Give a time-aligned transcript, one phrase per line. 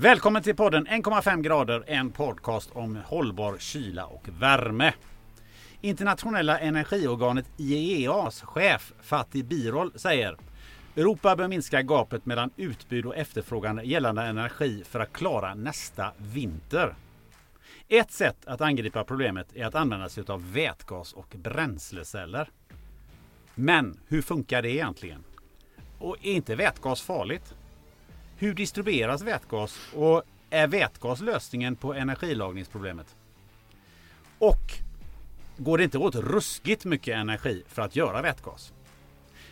[0.00, 4.94] Välkommen till podden 1,5 grader, en podcast om hållbar kyla och värme.
[5.80, 10.36] Internationella energiorganet IEAs chef Fatih Birol säger
[10.96, 16.94] Europa bör minska gapet mellan utbud och efterfrågan gällande energi för att klara nästa vinter.
[17.88, 22.50] Ett sätt att angripa problemet är att använda sig av vätgas och bränsleceller.
[23.54, 25.24] Men hur funkar det egentligen?
[25.98, 27.54] Och är inte vätgas farligt?
[28.40, 33.16] Hur distribueras vätgas och är vätgas lösningen på energilagringsproblemet?
[34.38, 34.72] Och
[35.56, 38.72] går det inte åt ruskigt mycket energi för att göra vätgas?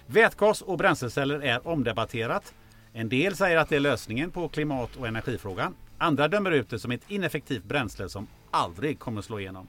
[0.06, 2.54] Vätgas och bränsleceller är omdebatterat.
[2.92, 5.74] En del säger att det är lösningen på klimat och energifrågan.
[5.98, 9.68] Andra dömer ut det som ett ineffektivt bränsle som aldrig kommer slå igenom.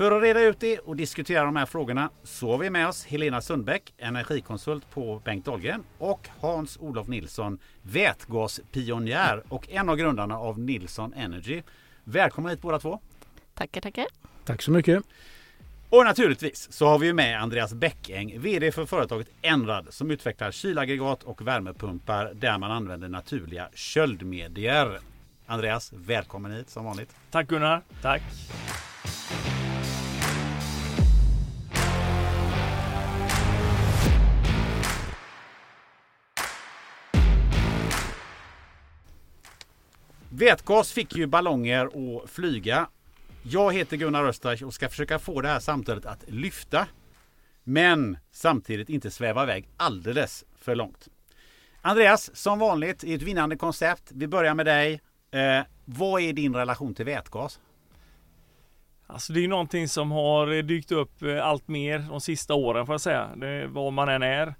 [0.00, 3.04] För att reda ut det och diskutera de här frågorna så har vi med oss
[3.04, 10.58] Helena Sundbäck, energikonsult på Bengt Dahlgren och Hans-Olof Nilsson, vätgaspionjär och en av grundarna av
[10.58, 11.62] Nilsson Energy.
[12.04, 13.00] Välkomna hit båda två!
[13.54, 14.06] Tackar, tackar!
[14.44, 15.04] Tack så mycket!
[15.90, 21.22] Och naturligtvis så har vi med Andreas Bäckäng, VD för företaget Enrad som utvecklar kylaggregat
[21.22, 24.98] och värmepumpar där man använder naturliga köldmedier.
[25.46, 27.16] Andreas, välkommen hit som vanligt.
[27.30, 28.22] Tack Gunnar, tack.
[40.32, 42.88] Vätgas fick ju ballonger att flyga.
[43.42, 46.86] Jag heter Gunnar Östreich och ska försöka få det här samtalet att lyfta.
[47.64, 51.08] Men samtidigt inte sväva iväg alldeles för långt.
[51.82, 54.02] Andreas, som vanligt i ett vinnande koncept.
[54.14, 55.00] Vi börjar med dig.
[55.30, 57.60] Eh, vad är din relation till vätgas?
[59.06, 62.92] Alltså det är någonting som har dykt upp eh, allt mer de sista åren får
[62.92, 63.30] jag säga.
[63.36, 64.54] Det, var man än är.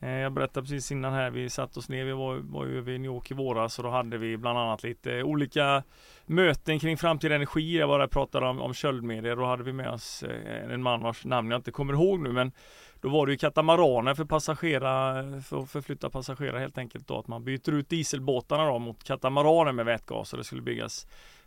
[0.00, 2.92] Eh, jag berättade precis innan här, vi satt oss ner, vi var, var ju över
[2.92, 5.82] i New York i våras och då hade vi bland annat lite olika
[6.26, 7.78] möten kring framtida energi.
[7.78, 9.36] Jag bara pratade om, om köldmedier.
[9.36, 12.32] Då hade vi med oss eh, en man vars namn jag inte kommer ihåg nu
[12.32, 12.52] men
[13.00, 17.28] då var det ju katamaraner för passagerare, för att förflytta passagerare helt enkelt då att
[17.28, 21.06] man byter ut dieselbåtarna då mot katamaraner med vätgas och det skulle byggas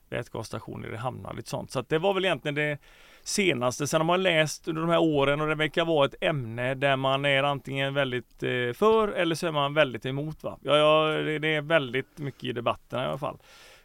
[0.10, 1.72] vätgasstationer i hamnar lite sånt.
[1.72, 2.78] Så att det var väl egentligen det
[3.24, 3.88] senaste.
[3.88, 6.96] Sen har man läst under de här åren och det verkar vara ett ämne där
[6.96, 10.44] man är antingen väldigt eh, för eller så är man väldigt emot.
[10.44, 10.58] Va?
[10.62, 13.38] Ja, ja, det är väldigt mycket i debatterna i alla fall.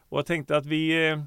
[0.09, 1.19] Och jag tänkte att vi eh,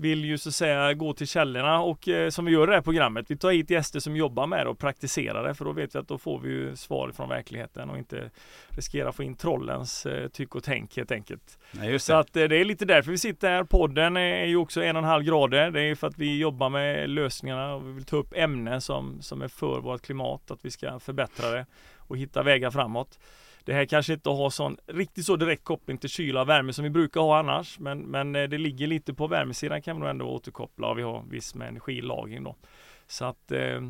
[0.00, 2.74] vill ju så att säga gå till källorna och eh, som vi gör i det
[2.74, 3.26] här programmet.
[3.28, 5.98] Vi tar hit gäster som jobbar med det och praktiserar det för då vet vi
[5.98, 8.30] att då får vi ju svar från verkligheten och inte
[8.68, 11.58] riskera att få in trollens eh, tyck och tänk helt enkelt.
[11.72, 13.64] Nej, så att eh, det är lite därför vi sitter här.
[13.64, 15.70] Podden är ju också en och en halv grader.
[15.70, 19.22] Det är för att vi jobbar med lösningarna och vi vill ta upp ämnen som,
[19.22, 21.66] som är för vårt klimat, att vi ska förbättra det
[21.96, 23.18] och hitta vägar framåt.
[23.68, 26.84] Det här kanske inte har sån riktigt så direkt koppling till kyla och värme som
[26.84, 27.78] vi brukar ha annars.
[27.78, 31.02] Men, men eh, det ligger lite på värmesidan kan vi nog ändå återkoppla och vi
[31.02, 32.56] har viss med energilagring då.
[33.06, 33.80] Så att eh,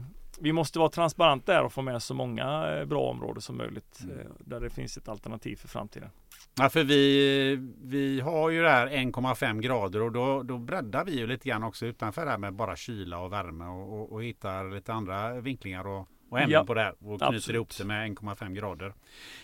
[0.41, 4.01] vi måste vara transparenta där och få med så många eh, bra områden som möjligt
[4.03, 4.19] mm.
[4.19, 6.11] Eh, där det finns ett alternativ för framtiden.
[6.55, 11.19] Ja, för vi, vi har ju det här 1,5 grader och då, då breddar vi
[11.19, 14.25] ju lite grann också utanför det här med bara kyla och värme och, och, och
[14.25, 17.55] hittar lite andra vinklingar och och ämnen ja, på det här och knyter absolut.
[17.55, 18.95] ihop det med 1,5 grader.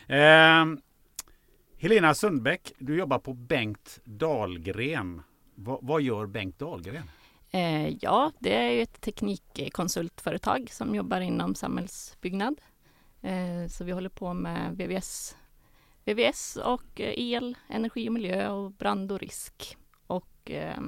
[0.07, 0.81] Eh,
[1.79, 5.23] Helena Sundbäck, du jobbar på Bengt Dahlgren.
[5.55, 7.11] Va, vad gör Bengt Dahlgren?
[7.51, 12.61] Eh, ja, det är ett teknikkonsultföretag som jobbar inom samhällsbyggnad.
[13.21, 15.37] Eh, så vi håller på med VVS,
[16.05, 20.81] VVS och eh, el, energi och miljö och brand och risk och eh,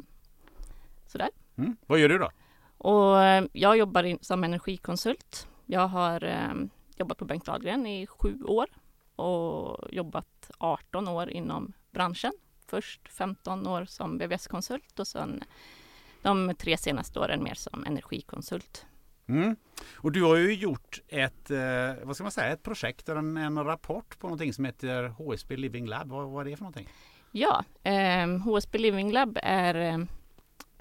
[1.07, 1.31] sådär.
[1.57, 1.77] Mm.
[1.87, 2.31] Vad gör du då?
[2.79, 6.55] Och eh, jag jobbar in, som energikonsult jag har eh,
[6.97, 8.67] jobbat på Bengt Dahlgren i sju år
[9.17, 12.33] och jobbat 18 år inom branschen.
[12.67, 15.45] Först 15 år som VVS-konsult och sen
[16.23, 18.87] de tre senaste åren mer som energikonsult.
[19.29, 19.57] Mm.
[19.95, 23.65] Och du har ju gjort ett, eh, vad ska man säga, ett projekt, en, en
[23.65, 26.09] rapport på någonting som heter HSB Living Lab.
[26.09, 26.89] Vad, vad är det för någonting?
[27.33, 29.99] Ja, eh, HSB Living Lab är eh,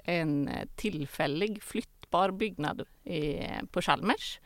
[0.04, 3.38] en tillfällig flyttbar byggnad i,
[3.70, 4.40] på Chalmers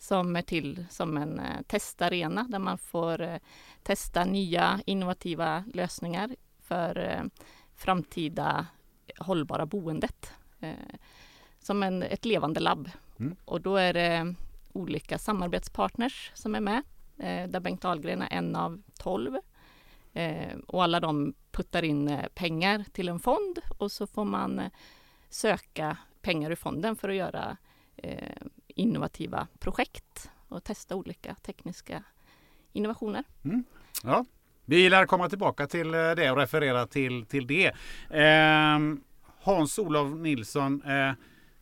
[0.00, 3.36] som är till som en eh, testarena där man får eh,
[3.82, 7.22] testa nya innovativa lösningar för eh,
[7.74, 8.66] framtida
[9.18, 10.32] hållbara boendet.
[11.58, 12.90] Som en, ett levande labb.
[13.18, 13.36] Mm.
[13.44, 14.34] Och då är det
[14.72, 16.82] olika samarbetspartners som är med.
[17.50, 19.36] Där Bengt Ahlgren är en av tolv.
[20.66, 24.62] Och alla de puttar in pengar till en fond och så får man
[25.28, 27.56] söka pengar ur fonden för att göra
[28.76, 32.02] innovativa projekt och testa olika tekniska
[32.72, 33.24] innovationer.
[33.44, 33.64] Mm.
[34.04, 34.24] Ja,
[34.64, 37.66] Vi lär komma tillbaka till eh, det och referera till, till det.
[38.10, 38.78] Eh,
[39.42, 41.12] Hans-Olof Nilsson, eh,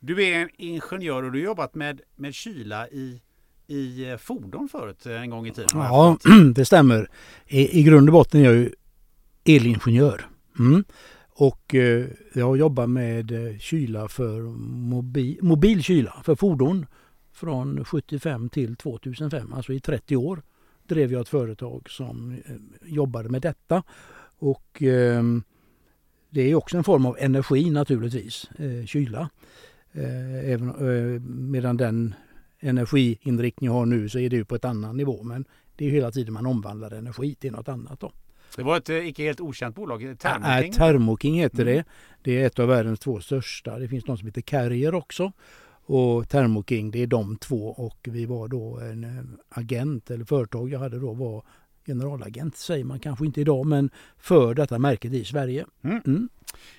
[0.00, 3.22] du är en ingenjör och du har jobbat med, med kyla i,
[3.66, 5.69] i eh, fordon förut eh, en gång i tiden.
[5.75, 6.19] Ja,
[6.54, 7.11] det stämmer.
[7.46, 8.72] I, I grund och botten är jag ju
[9.44, 10.28] elingenjör.
[10.58, 10.84] Mm.
[11.40, 16.87] Och eh, jag jobbar med eh, kyla för mobil, mobil kyla för fordon
[17.32, 20.43] från 75 till 2005, alltså i 30 år
[20.87, 23.82] drev jag ett företag som eh, jobbade med detta.
[24.38, 25.23] Och eh,
[26.31, 29.31] det är också en form av energi naturligtvis, eh, kyla.
[29.93, 32.14] Eh, även, medan den
[32.61, 35.23] energiinriktning jag har nu så är det ju på ett annan nivå.
[35.23, 35.44] Men
[35.76, 38.00] det är hela tiden man omvandlar energi till något annat.
[38.00, 38.12] Då.
[38.56, 40.72] Det var ett icke helt okänt bolag, Thermoking.
[40.72, 41.74] Ja, Thermoking heter mm.
[41.74, 41.84] det.
[42.22, 43.78] Det är ett av världens två största.
[43.78, 45.32] Det finns något som heter Carrier också
[45.88, 50.70] och Thermoking, det är de två och vi var då en eh, agent eller företag
[50.70, 51.44] jag hade då var
[51.86, 55.66] generalagent säger man kanske inte idag men för detta märket i Sverige.
[55.82, 56.00] Mm.
[56.06, 56.28] Mm.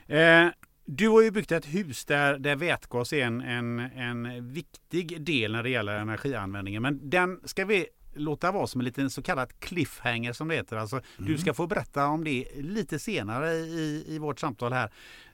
[0.07, 0.54] Eh,
[0.86, 5.51] du har ju byggt ett hus där, där vätgas är en, en, en viktig del
[5.51, 7.86] när det gäller energianvändningen men den ska vi
[8.19, 10.77] låta vara som en liten så kallad cliffhanger som det heter.
[10.77, 11.31] Alltså, mm.
[11.31, 14.92] Du ska få berätta om det lite senare i, i vårt samtal här.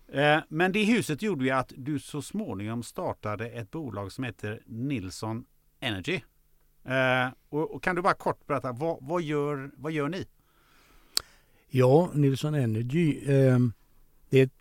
[0.07, 4.61] Eh, men det huset gjorde ju att du så småningom startade ett bolag som heter
[4.65, 5.45] Nilsson
[5.79, 6.19] Energy.
[6.85, 10.25] Eh, och kan du bara kort berätta, vad, vad, gör, vad gör ni?
[11.67, 13.59] Ja, Nilsson Energy, eh,
[14.29, 14.53] det är ett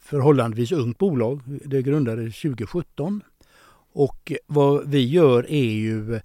[0.00, 1.40] förhållandevis ungt bolag.
[1.64, 3.22] Det grundades 2017.
[3.92, 6.20] Och vad vi gör är ju,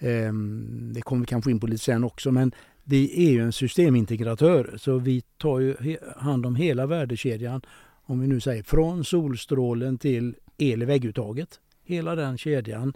[0.00, 2.52] Ehm, det kommer vi kanske in på lite sen också, men
[2.84, 7.62] vi är ju en systemintegratör så vi tar ju hand om hela värdekedjan
[8.02, 11.60] om vi nu säger från solstrålen till el i vägguttaget.
[11.84, 12.92] Hela den kedjan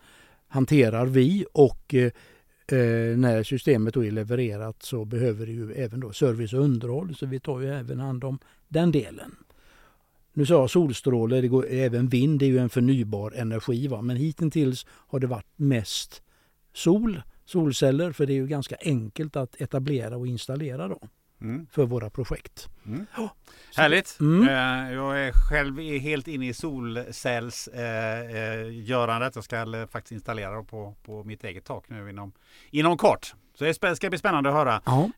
[0.49, 2.05] hanterar vi och eh,
[2.67, 7.15] eh när systemet då är levererat så behöver det ju även då service och underhåll
[7.15, 9.35] så vi tar ju även hand om den delen.
[10.33, 14.03] Nu sa jag solstråle, det går, även vind det är ju en förnybar energi va?
[14.03, 16.23] men hittills har det varit mest
[16.75, 21.01] sol, solceller för det är ju ganska enkelt att etablera och installera då
[21.41, 21.67] mm.
[21.71, 22.69] för våra projekt.
[22.87, 23.07] Mm.
[23.19, 23.31] Oh,
[23.77, 24.17] Härligt!
[24.21, 24.49] Mm.
[24.49, 29.53] Eh, jag är själv helt inne i solcellsgörandet.
[29.53, 32.33] Eh, eh, jag ska faktiskt installera på, på mitt eget tak nu inom,
[32.71, 33.35] inom kort.
[33.55, 34.83] Så det ska bli spännande att höra.
[34.87, 35.09] Oh.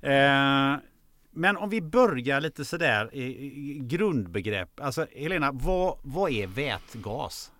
[1.30, 4.80] Men om vi börjar lite sådär i grundbegrepp.
[4.80, 7.52] Alltså Helena, vad, vad är vätgas?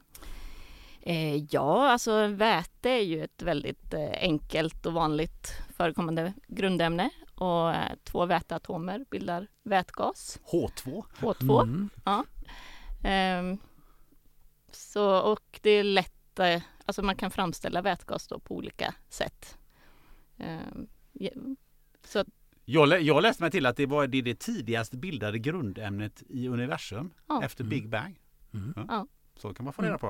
[1.50, 8.26] Ja, alltså väte är ju ett väldigt enkelt och vanligt förekommande grundämne och eh, två
[8.26, 10.40] väteatomer bildar vätgas.
[10.52, 11.04] H2.
[11.18, 11.88] H2, mm.
[12.04, 12.24] ja.
[13.38, 13.58] Um,
[14.70, 19.58] så, och det är lätt, eh, alltså man kan framställa vätgas då på olika sätt.
[20.36, 20.88] Um,
[22.04, 22.24] så
[22.64, 27.10] jag, jag läste mig till att det var det, det tidigast bildade grundämnet i universum
[27.26, 27.42] ja.
[27.44, 27.90] efter Big mm.
[27.90, 28.20] Bang.
[28.54, 28.74] Mm.
[28.88, 29.06] Ja.
[29.36, 29.98] Så kan man få reda mm.
[29.98, 30.06] på.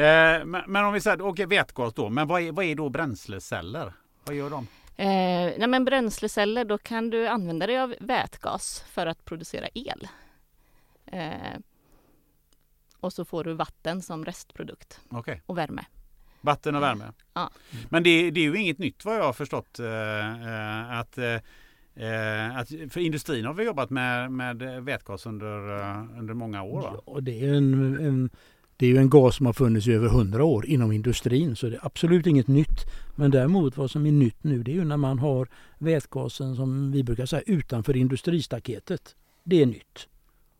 [0.00, 2.88] Eh, men, men, om vi säger, okay, vätgas då, men vad är, vad är då
[2.88, 3.92] bränsleceller?
[4.24, 4.66] Vad gör de?
[4.96, 10.08] Eh, nej men bränsleceller, då kan du använda dig av vätgas för att producera el.
[11.06, 11.58] Eh,
[13.00, 15.38] och så får du vatten som restprodukt okay.
[15.46, 15.84] och värme.
[16.40, 17.12] Vatten och värme?
[17.34, 17.50] Ja.
[17.88, 19.78] Men det, det, är ju inget nytt vad jag har förstått.
[19.78, 26.18] Eh, eh att, eh, att, för industrin har vi jobbat med, med vätgas under, eh,
[26.18, 26.82] under många år.
[26.82, 27.02] Va?
[27.06, 28.30] Ja, det är en, en
[28.76, 31.68] det är ju en gas som har funnits i över hundra år inom industrin så
[31.68, 32.84] det är absolut inget nytt.
[33.14, 36.92] Men däremot vad som är nytt nu det är ju när man har vätgasen som
[36.92, 39.16] vi brukar säga utanför industristaketet.
[39.44, 40.08] Det är nytt.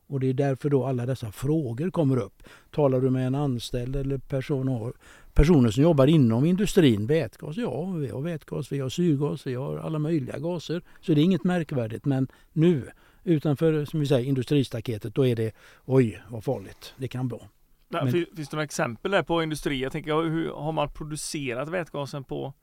[0.07, 2.43] Och det är därför då alla dessa frågor kommer upp.
[2.71, 4.93] Talar du med en anställd eller person,
[5.35, 9.77] personer som jobbar inom industrin, vätgas, ja vi har vätgas, vi har syrgas, vi har
[9.77, 10.83] alla möjliga gaser.
[11.01, 12.91] Så det är inget märkvärdigt men nu
[13.25, 15.53] utanför som vi säger industristaketet då är det
[15.85, 17.43] oj vad farligt det kan vara.
[17.89, 19.83] Men, finns, finns det några exempel där på industri?
[19.83, 22.55] Jag tänker, hur har man producerat vätgasen på,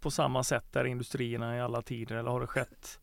[0.00, 3.00] på samma sätt där industrierna i alla tider eller har det skett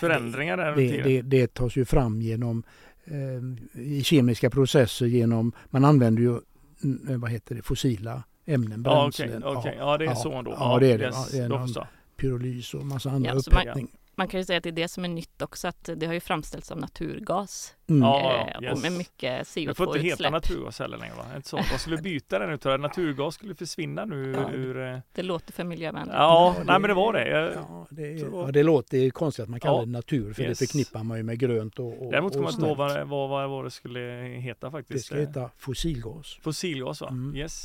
[0.00, 0.76] förändringar där?
[0.76, 2.62] Det, det, det tas ju fram genom
[3.04, 6.40] eh, i kemiska processer genom, man använder ju
[6.84, 9.42] mm, vad heter det, fossila ämnen, bränslen.
[9.42, 9.74] Ja, okay, okay.
[9.78, 10.50] ja det är ja, så då.
[10.50, 11.04] Ja, det är det.
[11.04, 14.62] Yes, ja, det är pyrolys och massa andra ja, upphettning man kan ju säga att
[14.62, 17.74] det är det som är nytt också att det har ju framställts av naturgas.
[17.88, 18.02] Mm.
[18.02, 18.72] Ja, eh, yes.
[18.72, 19.66] Och med mycket CO2-utsläpp.
[19.68, 21.26] Det får inte heta naturgas heller längre va?
[21.36, 21.56] Inte så.
[21.56, 22.64] Man skulle byta den ut.
[22.64, 24.88] Naturgas skulle försvinna nu ja, ur...
[24.88, 24.98] Eh...
[25.12, 26.14] Det låter för miljövänligt.
[26.14, 27.28] Ja, ja nej men det var det.
[27.28, 27.52] Jag...
[27.52, 30.42] Ja, det, är, ja, det låter det är konstigt att man kallar det natur för
[30.42, 30.58] yes.
[30.58, 33.50] det förknippar man ju med grönt och, och Däremot kan man inte vad, vad, vad,
[33.50, 34.00] vad det skulle
[34.40, 35.10] heta faktiskt.
[35.10, 36.38] Det ska heta fossilgas.
[36.42, 37.08] Fossilgas va?
[37.08, 37.36] Mm.
[37.36, 37.62] Yes.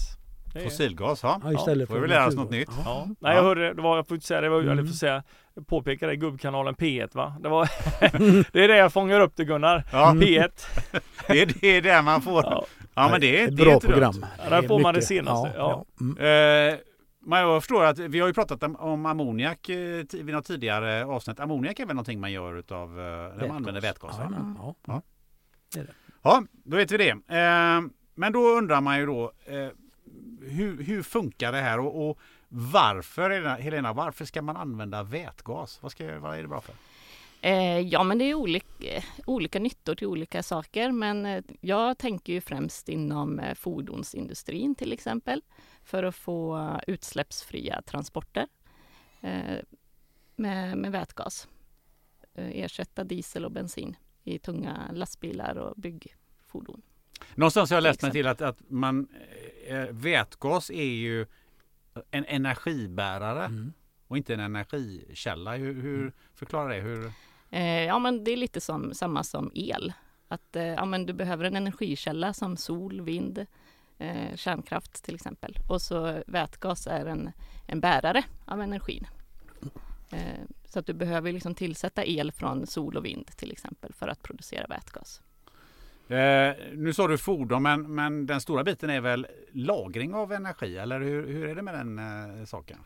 [0.55, 1.41] Det är- Fossilgas, ja.
[1.43, 2.69] Ja, istället får vi lära oss något nytt.
[2.71, 2.83] Ja.
[2.85, 3.07] Ja.
[3.19, 4.71] Nej jag hörde, det var, jag får inte säga det, var, Mm.
[4.71, 5.23] eller får säga,
[5.67, 7.35] påpeka det, gubbkanalen P1 va?
[7.39, 7.69] Det, var,
[8.53, 9.83] det är det jag fångar upp det Gunnar.
[9.91, 10.49] Ja, P1.
[11.27, 12.43] det är det där man får.
[12.43, 12.65] Ja,
[12.97, 13.93] Ja, men det är, Ett det är bra inte dumt.
[13.93, 14.25] program.
[14.43, 15.85] Ja, där är får man det senaste, ja.
[16.01, 16.17] Mm.
[16.73, 16.79] Eh,
[17.27, 21.05] men jag förstår att vi har ju pratat om, om ammoniak eh, vid något tidigare
[21.05, 21.39] avsnitt.
[21.39, 23.05] Ammoniak är väl någonting man gör utav, eh,
[23.37, 24.17] när man använder vätgas?
[24.17, 24.23] va?
[24.23, 24.75] Jajamän, Ja.
[24.87, 25.01] Ja.
[25.75, 25.81] Ja.
[26.23, 27.09] Ja, då vet vi det.
[27.09, 27.81] Eh,
[28.15, 29.55] men då undrar man ju då eh,
[30.49, 35.79] hur, hur funkar det här och, och varför, Helena- Helena, varför ska man använda vätgas?
[35.81, 36.73] Vad, ska, vad är det bra för?
[37.41, 40.91] Eh, ja, men det är olika, olika nyttor till olika saker.
[40.91, 45.41] Men eh, jag tänker ju främst inom eh, fordonsindustrin till exempel.
[45.83, 48.47] För att få eh, utsläppsfria transporter
[49.21, 49.57] eh,
[50.35, 51.47] med, med vätgas.
[52.33, 56.81] Eh, ersätta diesel och bensin i tunga lastbilar och byggfordon.
[57.35, 59.07] Någonstans har jag läst mig Till till att, att man,
[59.65, 61.25] eh, vätgas är ju
[62.11, 63.73] en energibärare Mm.
[64.07, 65.55] och inte en energikälla.
[65.55, 66.81] Hur, hur förklara det?
[66.81, 67.11] Hur,
[67.49, 69.93] Eh, ja, men det är lite som, samma som el.
[70.27, 73.45] Att eh, ja, men du behöver en energikälla som sol, vind,
[73.97, 75.57] eh, kärnkraft till exempel.
[75.69, 77.31] Och så vätgas är en,
[77.67, 79.07] en bärare av energin.
[80.11, 84.07] Eh, så att du behöver liksom tillsätta el från sol och vind till exempel för
[84.07, 85.21] att producera vätgas
[86.07, 90.77] eh, nu sa du fordon, men, men den stora biten är väl lagring av energi?
[90.77, 92.77] Eller hur, hur är det med den eh, saken?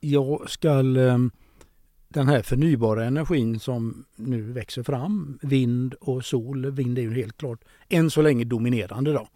[0.00, 1.18] Jag ska eh,
[2.08, 7.36] den här förnybara energin som nu växer fram, vind och sol, vind är ju helt
[7.36, 9.28] klart än så länge dominerande då.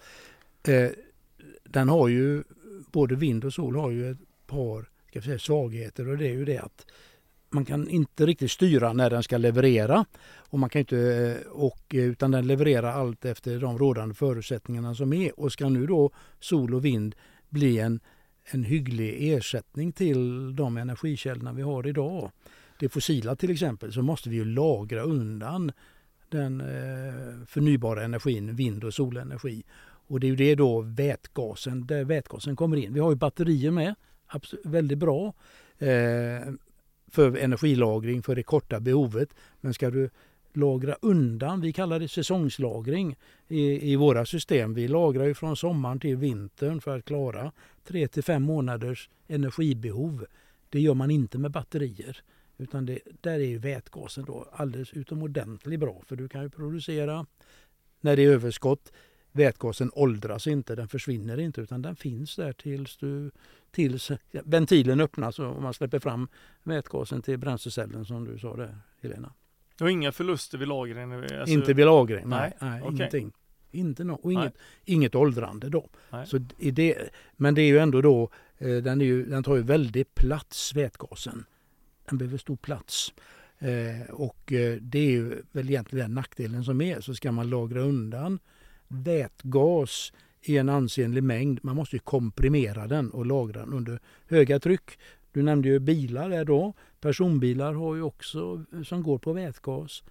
[0.73, 0.91] Eh,
[1.65, 2.43] Den har ju,
[2.93, 6.45] både vind och sol har ju ett par ska säga, svagheter och det är ju
[6.45, 6.87] det att
[7.51, 10.05] man kan inte riktigt styra när den ska leverera.
[10.37, 14.95] Och man kan inte, eh, och, eh, utan den levererar allt efter de rådande förutsättningarna
[14.95, 15.41] som är.
[15.41, 17.15] Och ska nu då sol och vind
[17.49, 18.01] bli en,
[18.45, 22.31] en hygglig ersättning till de energikällorna vi har idag,
[22.79, 25.73] det fossila till exempel, så måste vi ju lagra undan
[26.29, 29.65] den eh, förnybara energin, vind och solenergi.
[29.83, 32.95] Och det är ju det då vätgasen, där vätgasen kommer in.
[32.95, 33.95] Vi har ju batterier med,
[34.27, 35.35] absolut, väldigt bra
[35.79, 36.53] eh,
[37.11, 39.35] för energilagring för det korta behovet.
[39.61, 40.11] Men ska du
[40.53, 43.17] lagra undan, vi kallar det säsongslagring
[43.49, 44.75] i, i våra system.
[44.75, 47.53] Vi lagrar ju från sommaren till vintern för att klara
[47.85, 50.27] 3 till 5 månaders energibehov.
[50.69, 52.23] Det gör man inte med batterier.
[52.59, 57.27] Utan det, där är ju vätgasen då alldeles utomordentligt bra för du kan ju producera
[58.01, 58.93] när det är överskott.
[59.33, 63.31] Vätgasen åldras inte, den försvinner inte utan den finns där tills, du,
[63.71, 66.29] tills ventilen öppnas och man släpper fram
[66.63, 69.33] vätgasen till bränslecellen som du sa där Helena.
[69.77, 71.13] Du har inga förluster vid lagringen?
[71.13, 72.95] Alltså, inte vid lagring, nej, Nej, nej, okej.
[72.95, 73.33] ingenting.
[73.71, 74.43] Inte no, och Nej.
[74.43, 75.89] inget, inget åldrande då.
[76.11, 76.27] Nej.
[76.27, 76.99] Så det,
[77.37, 80.75] men det är ju ändå då, eh, den, är ju, den tar ju väldigt plats
[80.75, 81.45] vätgasen.
[82.09, 83.13] Den behöver stor plats.
[83.59, 87.01] Eh, och eh, det är ju väl egentligen den nackdelen som är.
[87.01, 88.39] Så ska man lagra undan
[88.91, 91.61] vätgas i en ansenlig mängd.
[91.63, 94.99] Man måste ju komprimera den och lagra den under höga tryck.
[95.33, 96.73] Du nämnde ju bilar där då.
[97.01, 100.03] Personbilar har ju också som går på vätgas.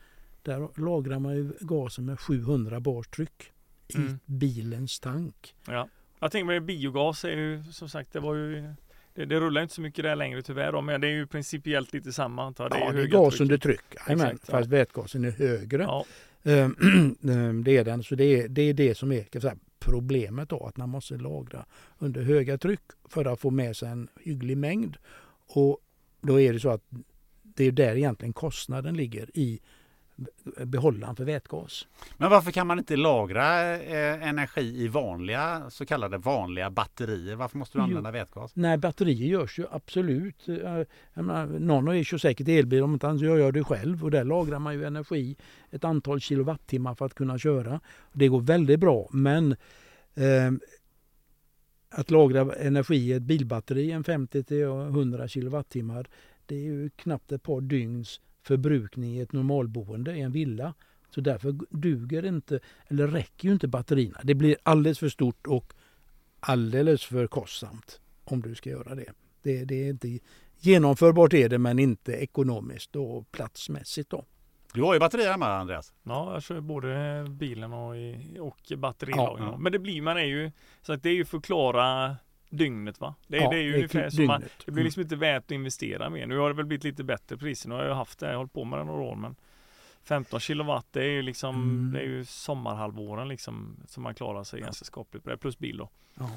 [0.44, 3.52] Där lagrar man ju gasen med 700 bars tryck
[3.88, 4.20] i Mm.
[4.26, 5.56] bilens tank.
[5.68, 5.88] Ja.
[6.20, 8.74] Jag tänker med biogas är ju som sagt det var ju
[9.14, 11.94] det, det rullar inte så mycket där längre tyvärr då, men det är ju principiellt
[11.94, 12.72] lite samma antar jag.
[12.72, 13.42] Det ja, det är gas tryck.
[13.42, 13.82] under tryck.
[14.08, 14.58] Jajamän, Exakt, ja.
[14.58, 15.84] fast vätgasen är högre.
[15.84, 16.06] Ja,
[16.44, 16.76] Ehm,
[17.30, 18.04] ehm, det är den.
[18.04, 21.18] Så det är, det är det som är kan säga, problemet då, att man måste
[21.18, 21.66] lagra
[21.98, 24.98] under höga tryck för att få med sig en hygglig mängd.
[25.48, 25.80] Och
[26.22, 26.84] då är det så att
[27.44, 29.60] det är där egentligen kostnaden ligger i
[30.66, 31.88] behållaren för vätgas.
[32.18, 37.36] Men varför kan man inte lagra eh, energi i vanliga så kallade vanliga batterier?
[37.36, 37.84] Varför måste du Jo.
[37.84, 38.56] använda vätgas?
[38.56, 40.50] Nej, batterier görs ju absolut.
[40.50, 40.82] Eh,
[41.14, 44.04] menar, någon har ju kör säkert elbil, om inte annat gör jag det själv.
[44.04, 45.38] Och där lagrar man ju energi,
[45.72, 47.80] ett antal kilowattimmar för att kunna köra.
[48.14, 49.52] Det går väldigt bra, men
[50.16, 50.52] eh,
[51.92, 56.08] att lagra energi i ett bilbatteri, en 50 till 100 kilowattimmar,
[56.46, 60.74] det är ju knappt ett par dygns förbrukning i ett normalboende i en villa.
[61.10, 64.20] Så därför duger inte, eller räcker ju inte batterierna.
[64.24, 65.74] Det blir alldeles för stort och
[66.40, 69.14] alldeles för kostsamt om du ska göra det.
[69.44, 70.20] Det, det är inte
[70.58, 74.26] genomförbart är det men inte ekonomiskt och platsmässigt då.
[74.74, 75.94] Du har ju batterier hemma Andreas.
[76.04, 77.96] ja, jag kör både bilen och,
[78.40, 79.46] och batterilagring.
[79.46, 79.58] Ja, ja.
[79.58, 80.52] Men det blir man är ju
[80.82, 82.18] så att det är ju förklara
[82.50, 83.16] dygnet va?
[83.28, 86.10] Det, Ja, det är ju ungefär som man, det blir liksom inte värt att investera
[86.10, 86.26] mer.
[86.26, 87.70] Nu har det väl blivit lite bättre priser.
[87.70, 89.36] Nu har jag haft det, jag har hållit på med det några år men
[90.04, 91.94] 15 kilowatt det är ju liksom Mm.
[91.94, 95.78] Det är ju sommarhalvåren liksom Som man klarar sig ganska skapligt på det plus bil
[95.78, 96.30] då Ja.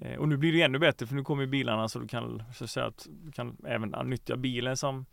[0.00, 2.64] Eh, Och nu blir det ännu bättre för nu kommer bilarna så du kan så
[2.64, 5.06] att säga att du kan även nyttja bilen som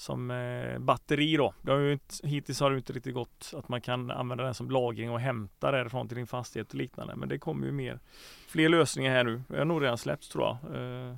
[0.00, 1.54] som eh, batteri då.
[1.62, 4.54] Det har ju inte, hittills har det inte riktigt gått att man kan använda den
[4.54, 7.16] som lagring och hämta därifrån till din fastighet och liknande.
[7.16, 8.00] Men det kommer ju mer
[8.48, 9.42] fler lösningar här nu.
[9.48, 10.76] Det har nog redan släppts tror jag.
[10.76, 11.14] Eh,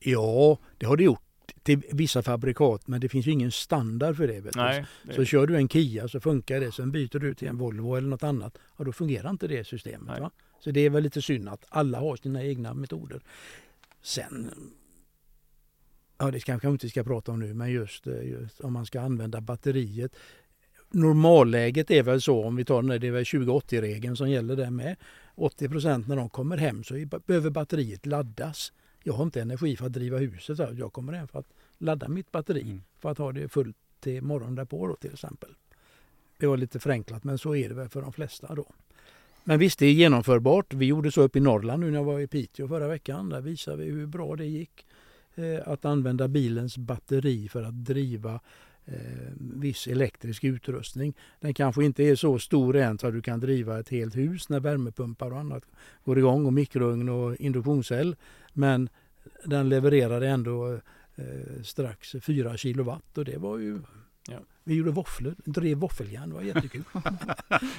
[0.00, 1.20] ja, det har det gjort
[1.62, 4.56] till vissa fabrikat men det finns ju ingen standard för det.
[4.56, 7.58] Nej, det, Så kör du en Kia så funkar det, sen byter du till en
[7.58, 10.22] Volvo eller något annat, ja då fungerar inte det systemet.
[10.60, 13.20] Så det är väl lite synd att alla har sina egna metoder.
[14.02, 14.50] Sen,
[16.18, 18.86] ja det kanske jag inte ska prata om nu, men just, eh, just om man
[18.86, 20.16] ska använda batteriet.
[20.90, 24.56] Normalläget är väl så, om vi tar den där, det är väl 20-80-regeln som gäller
[24.56, 24.96] där med.
[25.34, 28.72] 80 procent när de kommer hem så behöver batteriet laddas.
[29.02, 32.08] Jag har inte energi för att driva huset, så jag kommer hem för att ladda
[32.08, 32.82] mitt batteri Mm.
[32.98, 35.50] för att ha det fullt till morgonen därpå då till exempel.
[36.38, 38.66] Det var lite förenklat men så är det väl för de flesta då.
[39.44, 40.74] Men visst, det är genomförbart.
[40.74, 43.28] Vi gjorde så upp i Norrland nu när jag var i Piteå förra veckan.
[43.28, 44.86] Där visade vi hur bra det gick
[45.36, 48.40] Eh, att använda bilens batteri för att driva
[48.84, 51.14] eh, viss elektrisk utrustning.
[51.40, 54.48] Den kanske inte är så stor än så att du kan driva ett helt hus
[54.48, 55.64] när värmepumpar och annat
[56.04, 58.16] går igång och mikrougn och induktionscell.
[58.52, 58.88] Men
[59.44, 60.72] den levererade ändå
[61.14, 63.78] eh, strax 4 kilowatt och det var ju
[64.30, 64.38] Ja.
[64.66, 66.82] Vi gjorde våfflor, drev våffeljärn, det var jättekul.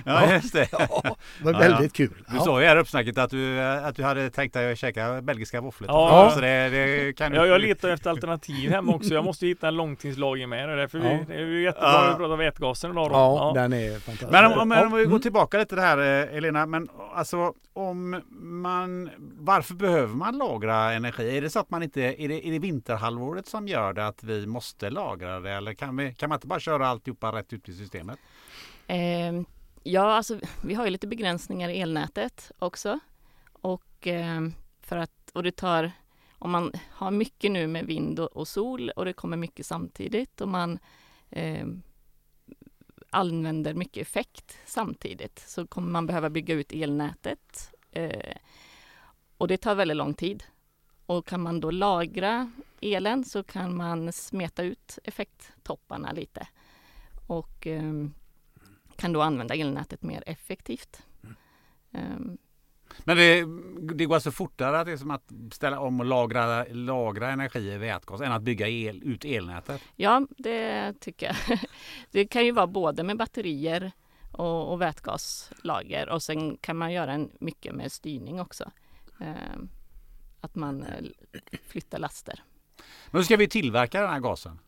[0.06, 0.68] Ja, just det.
[0.72, 1.02] ja,
[1.38, 2.14] det var Ja, väldigt kul.
[2.30, 2.42] Du Ja.
[2.42, 5.62] sa ju här i uppsnacket att du, att du hade tänkt dig att käka belgiska
[5.62, 5.90] våfflor.
[5.90, 6.32] Ja.
[6.34, 7.38] Så det, det kan du...
[7.38, 9.14] jag, letar efter alternativ hemma också.
[9.14, 10.70] Jag måste hitta en långtidslagring med.
[10.70, 11.04] Det är därför Ja.
[11.28, 12.26] vi, det är ju jättebra Ja.
[12.26, 13.14] att om vätgasen idag då.
[13.16, 14.32] Ja, den är fantastisk.
[14.32, 15.22] Men om, om, Ja, om vi går mm.
[15.22, 21.38] tillbaka lite det här eh, Elena, men alltså om man, varför behöver man lagra energi?
[21.38, 24.24] Är det så att man inte, är det, är det vinterhalvåret som gör det att
[24.24, 27.70] vi måste lagra det eller kan, vi, kan man inte bara köra alltihopa rätt ut
[27.70, 28.20] i systemet?
[28.88, 29.42] Eh,
[29.84, 33.00] ja, alltså vi har ju lite begränsningar i elnätet också.
[33.52, 34.42] Och, eh,
[34.82, 35.92] för att, och det tar,
[36.40, 40.42] om man har mycket nu med vind och, och sol och det kommer mycket samtidigt
[40.42, 40.80] och man
[41.30, 41.66] eh,
[43.10, 47.74] använder mycket effekt samtidigt så kommer man behöva bygga ut elnätet.
[47.92, 48.36] Eh,
[49.38, 50.44] och det tar väldigt lång tid.
[51.06, 56.48] Och kan man då lagra elen så kan man smeta ut effekttopparna lite
[57.28, 58.14] och ehm,
[58.96, 61.04] kan då använda elnätet mer effektivt.
[61.92, 62.38] Ehm,
[63.00, 63.46] Men det,
[63.96, 67.60] det går alltså fortare att, det är som att ställa om och lagra, lagra energi
[67.72, 69.82] i vätgas än att bygga el, ut elnätet?
[69.96, 71.60] ja, det tycker jag.
[72.12, 73.92] Det kan ju vara både med batterier
[74.32, 78.72] och, och vätgaslager och sen kan man göra en, mycket med styrning också.
[79.20, 79.70] Ehm,
[80.42, 81.06] att man eh,
[81.68, 82.44] flyttar laster.
[83.12, 84.60] Men då ska vi tillverka den här gasen.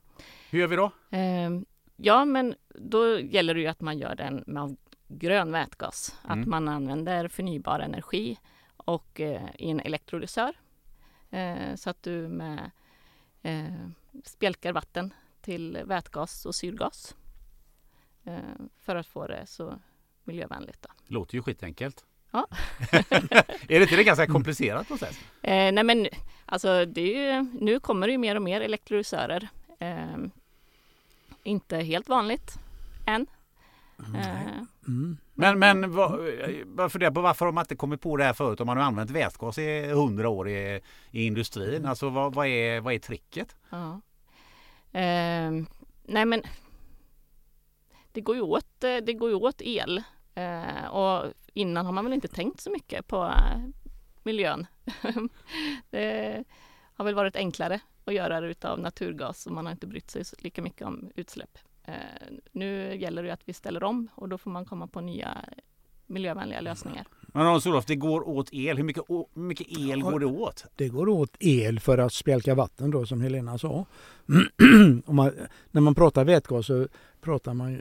[0.49, 0.91] Hur gör vi då?
[1.09, 1.65] Ehm,
[1.97, 6.15] ja, men då gäller det ju att man gör den med grön vätgas.
[6.25, 6.41] Mm.
[6.41, 8.37] Att man använder förnybar energi
[8.77, 10.53] och eh, i en elektrolysör.
[11.29, 12.71] Eh, så att du med
[13.41, 13.89] eh,
[14.23, 17.15] spjälkar vatten till vätgas och syrgas.
[18.23, 18.39] Eh,
[18.77, 19.79] för att få det så
[20.23, 20.81] miljövänligt.
[20.81, 20.89] Då.
[21.07, 22.05] Låter ju skitenkelt.
[22.31, 22.47] Ja.
[22.91, 25.19] är det inte en ganska komplicerad process?
[25.41, 26.07] Eh, nej men
[26.45, 29.49] alltså det är ju, nu kommer det ju mer och mer elektrolysörer.
[31.47, 32.59] Eh, inte helt vanligt
[33.05, 33.27] än.
[34.15, 35.17] Eh, Mm.
[35.33, 38.67] Men, men vad, funderar på varför har man inte kommit på det här förut om
[38.67, 40.81] man har använt vätgas i hundra år i,
[41.11, 41.85] i industrin?
[41.85, 43.55] Alltså vad, vad, är, vad är tricket?
[43.69, 44.01] Ja.
[44.91, 45.67] Ehm,
[46.03, 46.43] nej men
[48.11, 50.03] det går ju åt, eh, det går ju åt el.
[50.35, 53.61] Eh, och innan har man väl inte tänkt så mycket på eh,
[54.23, 54.67] miljön.
[55.89, 56.43] det
[56.93, 60.25] har väl varit enklare att göra det utav naturgas och man har inte brytt sig
[60.25, 61.57] så- lika mycket om utsläpp.
[61.83, 61.93] Eh,
[62.51, 65.37] nu gäller det att vi ställer om och då får man komma på nya
[66.05, 67.05] miljövänliga lösningar.
[67.33, 68.77] Men Hans-Olof, det går åt el.
[68.77, 70.09] Hur mycket, hur mycket el Ja.
[70.09, 70.65] går det åt?
[70.75, 73.85] Det går åt el för att spjälka vatten då som Helena sa.
[75.05, 75.31] Om man,
[75.71, 76.87] när man pratar vätgas så
[77.21, 77.77] pratar man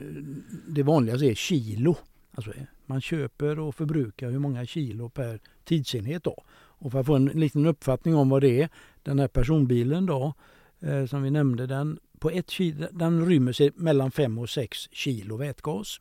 [0.67, 1.95] det vanligaste är kilo.
[2.31, 2.51] Alltså
[2.85, 6.43] man köper och förbrukar hur många kilo per tidsenhet då.
[6.77, 8.69] Och för att få en liten uppfattning om vad det är,
[9.03, 10.33] den här personbilen då
[10.79, 14.77] eh, som vi nämnde, den, på ett kilo, den rymmer sig mellan 5 och 6
[14.91, 15.99] kilo vätgas.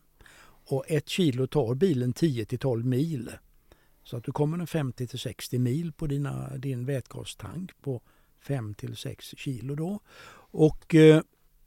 [0.68, 3.30] Och ett kilo tar bilen 10 till 12 mil.
[4.04, 8.02] Så att du kommer en 50 till 60 mil på dina, din vätgastank på
[8.40, 10.00] 5 till 6 kilo då.
[10.50, 11.22] Och eh,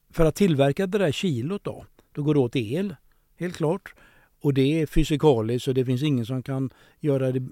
[0.09, 2.95] för att tillverka det där kilot då, då går det åt el,
[3.35, 3.93] helt klart.
[4.41, 6.69] Och det är fysikaliskt så det finns ingen som kan
[6.99, 7.47] göra det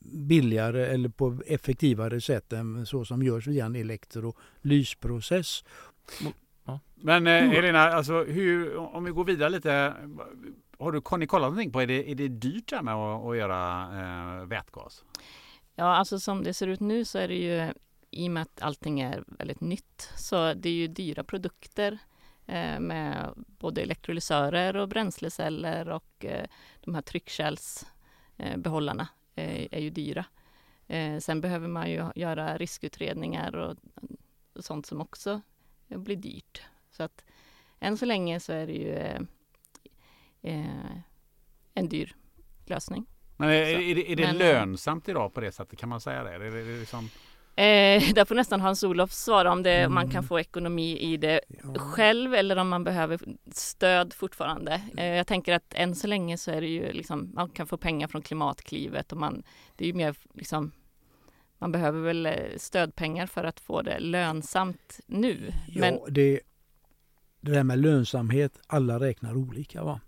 [0.00, 5.64] billigare eller på effektivare sätt än så som görs via en elektrolysprocess.
[6.94, 9.94] Men eh, Helena, alltså, hur, om vi går vidare lite.
[10.78, 12.94] Har, du, har ni kollat någonting på, är det, är det dyrt det här med
[12.94, 13.88] att, att göra
[14.40, 15.04] eh, vätgas?
[15.74, 17.72] Ja, alltså som det ser ut nu så är det ju
[18.10, 21.98] i och med att allting är väldigt nytt så det är ju dyra produkter
[22.46, 26.46] eh, med både elektrolysörer och bränsleceller och eh,
[26.80, 29.08] de här tryckkärlsbehållarna
[29.40, 30.24] eh, är ju dyra.
[30.86, 33.76] Eh, sen behöver man ju göra riskutredningar och,
[34.54, 35.40] och sånt som också
[35.88, 36.62] blir dyrt.
[36.90, 37.24] Så att
[37.80, 38.94] än så länge så är det ju
[40.42, 40.96] eh,
[41.74, 42.16] en dyr
[42.66, 43.06] lösning.
[43.36, 45.78] Men är, är det, är det lönsamt idag på det sättet?
[45.78, 46.34] Kan man säga det?
[46.34, 47.10] Är det, är det liksom,
[47.56, 50.28] Eh, där får nästan Hans-Olof svara om det, om man kan Mm.
[50.28, 51.74] få ekonomi i det Ja.
[51.78, 53.20] själv eller om man behöver
[53.52, 54.82] stöd fortfarande.
[54.96, 57.76] Eh, jag tänker att än så länge så är det ju liksom, man kan få
[57.76, 59.42] pengar från Klimatklivet och man,
[59.76, 60.72] det är ju mer liksom,
[61.58, 65.52] man behöver väl eh, stödpengar för att få det lönsamt nu.
[65.68, 66.40] Ja, Men det,
[67.40, 69.84] det där med lönsamhet, alla räknar olika.
[69.84, 70.00] va?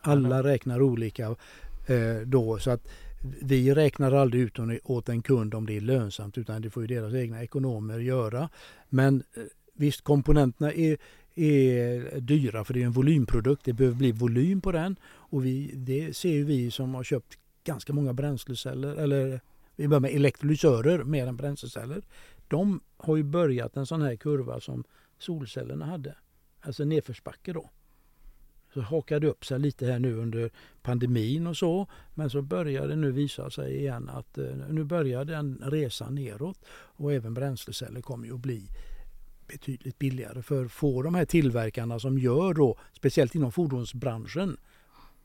[0.00, 1.26] Alla räknar olika
[1.88, 2.88] eh, då så att
[3.20, 6.86] vi räknar aldrig ut åt en kund om det är lönsamt utan det får ju
[6.86, 8.48] deras egna ekonomer göra.
[8.88, 9.42] Men eh,
[9.74, 10.96] visst, komponenterna är,
[11.34, 13.64] är dyra för det är en volymprodukt.
[13.64, 17.38] Det behöver bli volym på den och vi, det ser ju vi som har köpt
[17.64, 19.40] ganska många bränsleceller eller
[19.76, 22.02] vi börjar med elektrolysörer mer än bränsleceller.
[22.48, 24.84] De har ju börjat en sån här kurva som
[25.18, 26.14] solcellerna hade.
[26.60, 27.70] Alltså nedförsbacke då.
[28.76, 30.50] Så hakade upp sig lite här nu under
[30.82, 31.86] pandemin och så.
[32.14, 36.58] Men så börjar det nu visa sig igen att eh, nu börjar den resan neråt.
[36.70, 38.68] Och även bränsleceller kommer ju att bli
[39.48, 40.42] betydligt billigare.
[40.42, 44.56] För få de här tillverkarna som gör då, speciellt inom fordonsbranschen,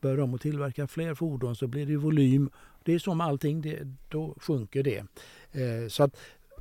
[0.00, 2.50] börjar de att tillverka fler fordon så blir det volym.
[2.84, 5.04] Det är som allting, det, då sjunker det.
[5.52, 6.16] Eh, så att,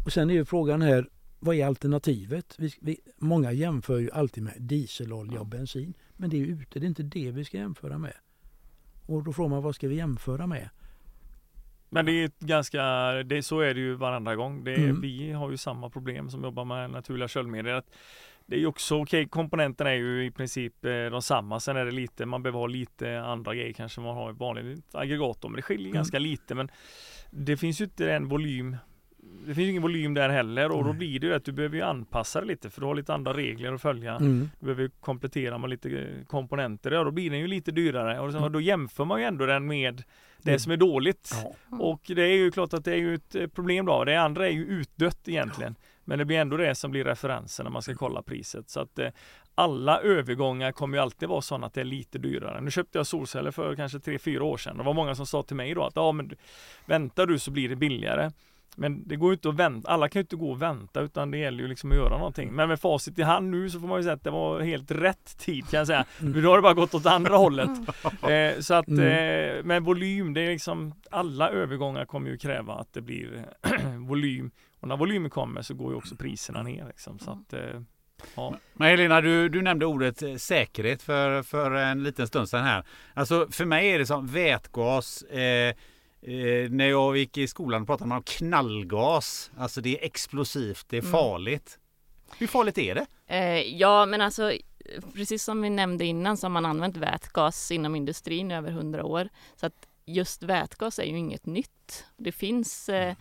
[0.05, 1.09] och sen är ju frågan här,
[1.43, 2.55] vad är alternativet?
[2.57, 5.93] Vi, vi, många jämför ju alltid med dieselolja och bensin.
[6.21, 8.13] Men det är ju ute, det är inte det vi ska jämföra med.
[9.05, 10.69] Och då frågar man vad ska vi jämföra med?
[11.89, 12.83] Men det är ganska,
[13.23, 14.63] det, så är det ju varenda gång.
[14.63, 15.01] Det är, Mm.
[15.01, 17.75] Vi har ju samma problem som jobbar med naturliga köldmedel.
[17.75, 17.89] Att
[18.45, 21.59] det är ju också okej, komponenterna är ju i princip eh, de samma.
[21.59, 24.95] Sen är det lite, man behöver ha lite andra grejer kanske man har i vanligt
[24.95, 25.43] aggregat.
[25.43, 25.95] Men det skiljer Mm.
[25.95, 26.55] ganska lite.
[26.55, 26.69] Men
[27.31, 28.77] det finns ju inte den volym
[29.39, 31.75] det finns ju ingen volym där heller och då blir det ju att du behöver
[31.77, 34.15] ju anpassa dig lite för du har lite andra regler att följa.
[34.15, 34.49] Mm.
[34.59, 36.91] Du behöver komplettera med lite eh, komponenter.
[36.91, 38.51] Ja, då blir den ju lite dyrare och så, Mm.
[38.51, 40.03] då jämför man ju ändå den med
[40.41, 40.59] det Mm.
[40.59, 41.31] som är dåligt.
[41.71, 41.77] Ja.
[41.77, 44.03] Och det är ju klart att det är ju ett eh, problem då.
[44.05, 45.75] Det andra är ju utdött egentligen.
[46.05, 48.69] Men det blir ändå det som blir referensen när man ska kolla priset.
[48.69, 49.07] Så att eh,
[49.55, 52.61] alla övergångar kommer ju alltid vara sådana att det är lite dyrare.
[52.61, 54.77] Nu köpte jag solceller för kanske 3-4 år sedan.
[54.77, 56.31] Det var många som sa till mig då att ja, men
[56.85, 58.31] väntar du så blir det billigare.
[58.75, 59.89] Men det går ju inte att vänta.
[59.89, 62.51] Alla kan ju inte gå och vänta utan det gäller ju liksom att göra någonting.
[62.53, 64.91] Men med facit i hand nu så får man ju säga att det var helt
[64.91, 66.05] rätt tid kan jag säga.
[66.21, 66.33] Mm.
[66.33, 67.69] Nu har det bara gått åt andra hållet.
[68.29, 69.57] Eh, så att Mm.
[69.57, 73.45] eh, med volym, det är liksom alla övergångar kommer ju kräva att det blir
[74.07, 74.51] volym.
[74.79, 77.19] Och när volymen kommer så går ju också priserna ner liksom.
[77.19, 77.81] Så att, eh,
[78.35, 78.55] ja.
[78.73, 82.83] Men Helena, du, du nämnde ordet eh, säkerhet för, för en liten stund sedan här.
[83.13, 85.21] Alltså för mig är det som vätgas.
[85.21, 85.75] Eh,
[86.21, 89.51] eh, när jag gick i skolan pratade man om knallgas.
[89.57, 91.11] Alltså det är explosivt, det är Mm.
[91.11, 91.79] farligt.
[92.37, 93.05] Hur farligt är det?
[93.27, 94.51] Eh, ja, men alltså
[95.13, 99.05] precis som vi nämnde innan så har man använt vätgas inom industrin i över hundra
[99.05, 99.29] år.
[99.55, 102.05] Så att just vätgas är ju inget nytt.
[102.17, 103.15] Det finns eh,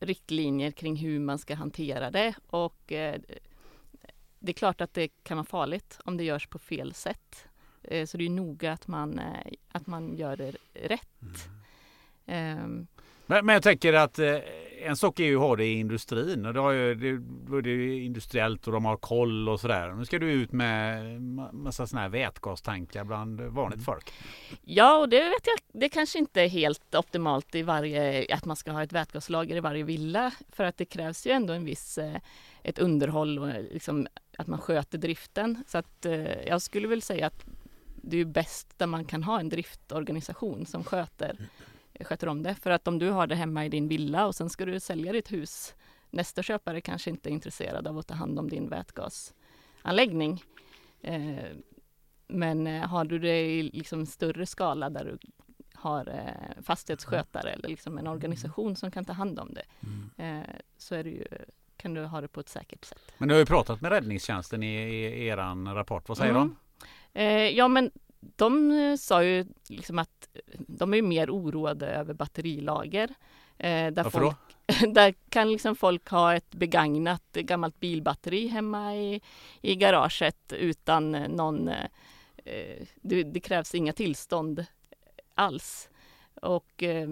[0.00, 3.20] riktlinjer kring hur man ska hantera det och eh,
[4.38, 7.44] det är klart att det kan vara farligt om det görs på fel sätt.
[7.82, 11.22] Eh, så det är noga att man, eh, att man gör det rätt.
[11.22, 11.34] Ehm,
[13.26, 14.38] Men, men jag tänker att eh,
[14.82, 16.46] en sak är ju att ha det i industrin.
[16.46, 17.18] Och har ju, det,
[17.50, 19.92] då är det ju industriellt och de har koll och sådär.
[19.92, 24.12] Nu ska du ut med ma- massa sådana här vätgastankar bland vanligt folk.
[24.62, 28.56] Ja, och det vet jag, det kanske inte är helt optimalt i varje, att man
[28.56, 31.98] ska ha ett vätgaslager i varje villa, för att det krävs ju ändå en viss,
[31.98, 32.16] eh,
[32.62, 34.06] ett underhåll och liksom
[34.38, 35.64] att man sköter driften.
[35.66, 37.44] Så att eh, jag skulle väl säga att
[38.02, 41.36] det är bäst där man kan ha en driftorganisation som sköter,
[42.00, 42.54] sköter om det.
[42.54, 45.12] För att om du har det hemma i din villa och sen ska du sälja
[45.12, 45.74] ditt hus,
[46.10, 50.42] nästa köpare kanske inte är intresserad av att ta hand om din vätgasanläggning.
[51.02, 51.44] Eh,
[52.26, 55.18] men eh, har du det i liksom större skala där du
[55.74, 59.64] har eh, fastighetsskötare eller liksom en organisation som kan ta hand om det
[60.16, 60.44] Mm.
[60.76, 61.24] så är det ju,
[61.76, 63.12] kan du ha det på ett säkert sätt.
[63.18, 66.08] Men du har ju pratat med räddningstjänsten i, i eran rapport.
[66.08, 66.56] Vad säger Mm.
[67.12, 67.90] Eh, ja men
[68.36, 73.14] de eh, sa ju liksom att de är mer oroade över batterilager
[73.58, 74.36] Eh, där, Varför folk,
[74.94, 79.20] där kan liksom folk ha ett begagnat gammalt bilbatteri hemma i,
[79.60, 81.68] i garaget utan någon...
[81.68, 84.66] Eh, det, det, krävs inga tillstånd
[85.34, 85.88] alls.
[86.42, 87.08] Och eh,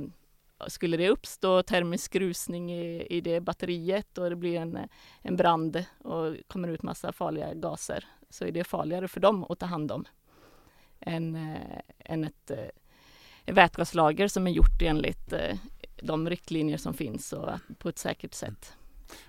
[0.66, 4.78] skulle det uppstå termisk rusning i, i det batteriet och det blir en,
[5.22, 9.58] en brand och kommer ut massa farliga gaser så är det farligare för dem att
[9.58, 10.04] ta hand om
[11.06, 11.56] än,
[11.98, 15.56] än ett äh, vätgaslager som är gjort enligt äh,
[16.02, 18.76] de riktlinjer som finns och på ett säkert sätt.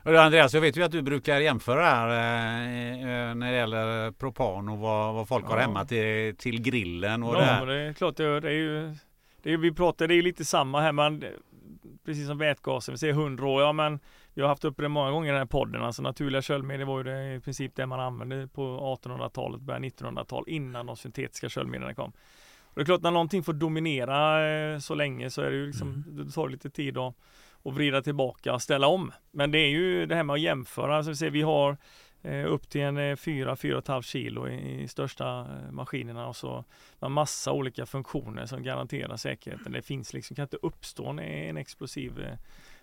[0.04, 4.70] Och Andreas, jag vet ju att du brukar jämföra här eh, när det gäller propan
[4.70, 5.50] och vad, vad folk ja.
[5.50, 7.66] har hemma till, till grillen och ja, det här.
[7.66, 8.96] det är klart, det är, det är ju
[9.44, 11.24] det är, vi pratar, det är lite samma här, man,
[12.06, 14.00] precis som vätgasen, vi säger 100 år, ja men
[14.34, 16.98] vi har haft uppe det många gånger i den här podden, alltså naturliga köldmedel var
[16.98, 18.62] ju det, i princip det man använde på
[19.02, 22.12] 1800-talet, början 1900-tal, innan de syntetiska köldmedlen kom.
[22.62, 25.67] Och det är klart, när någonting får dominera eh, så länge så är det ju
[25.67, 26.26] liksom, mm.
[26.26, 27.15] det tar lite tid att,
[27.63, 29.12] att vrida tillbaka och ställa om.
[29.32, 31.78] Men det är ju det här med att jämföra, alltså vi, ser, vi har
[32.26, 36.63] Eh, upp till en 4-4,5 eh, kilo i, i största maskinerna och så
[37.00, 39.72] en massa olika funktioner som garanterar säkerheten.
[39.72, 42.12] Det finns liksom, kan inte uppstå en, en explosiv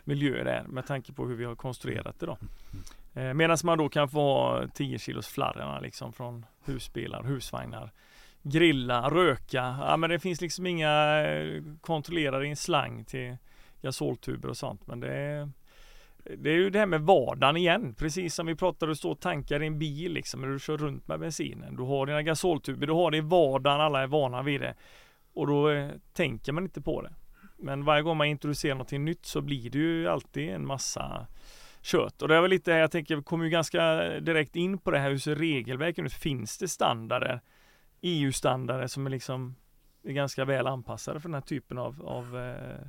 [0.06, 2.38] miljö där med tanke på hur vi har konstruerat det då.
[3.34, 7.90] Medan man då kan få 10 kilos flarrarna liksom från husbilar, husvagnar,
[8.42, 9.76] grilla, röka.
[9.80, 11.24] Ja men det finns liksom inga
[11.80, 13.36] kontrollerade i en slang till
[13.82, 15.48] gasoltuber och sånt men det är
[16.36, 19.20] det är ju det här med vardagen igen, precis som vi pratade, du står och
[19.20, 21.76] tankar i en bil liksom, när du kör runt med bensinen.
[21.76, 24.74] Du har dina gasoltuber, du har det i vardagen, alla är vana vid det.
[25.32, 27.12] Och då eh, tänker man inte på det.
[27.62, 31.26] Men varje gång man introducerar någonting nytt så blir det ju alltid en massa
[31.82, 32.22] kött.
[32.22, 34.98] Och det är väl lite, jag tänker, vi kommer ju ganska direkt in på det
[34.98, 36.12] här, hur ser regelverken ut?
[36.12, 37.40] Finns det standarder,
[38.00, 39.54] EU-standarder som är liksom
[40.02, 42.86] är ganska väl anpassade för den här typen av, av eh,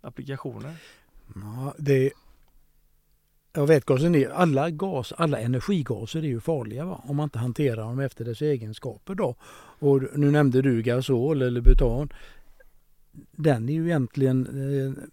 [0.00, 0.76] applikationer?
[1.34, 2.12] Ja, det
[3.56, 7.00] Ja, vätgasen är, alla, gas, alla energigaser är ju farliga va?
[7.04, 9.14] om man inte hanterar dem efter dess egenskaper.
[9.14, 9.34] Då.
[9.78, 12.08] Och nu nämnde du gasol eller butan.
[13.32, 15.04] Den är ju egentligen eh,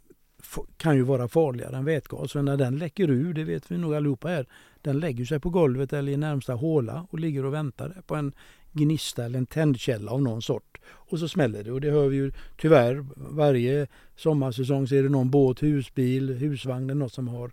[0.78, 2.32] kan ju vara farligare än vätgas.
[2.32, 4.46] För när den läcker ur, det vet vi nog allihopa här,
[4.82, 8.34] den lägger sig på golvet eller i närmsta håla och ligger och väntar på en
[8.72, 10.78] gnista eller en tändkälla av någon sort.
[10.88, 15.10] Och så smäller det och det hör vi ju tyvärr varje sommarsäsong så är det
[15.10, 17.52] någon båt, husbil, husvagn eller något som har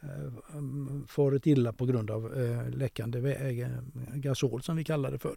[0.00, 3.68] Eh, farit illa på grund av eh, läckande eh,
[4.14, 5.36] gasol som vi kallar det för.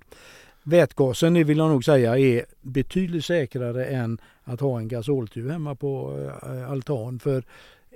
[0.63, 6.19] Vätgasen vill jag nog säga är betydligt säkrare än att ha en gasoltub hemma på
[6.43, 7.19] eh, altan.
[7.19, 7.43] För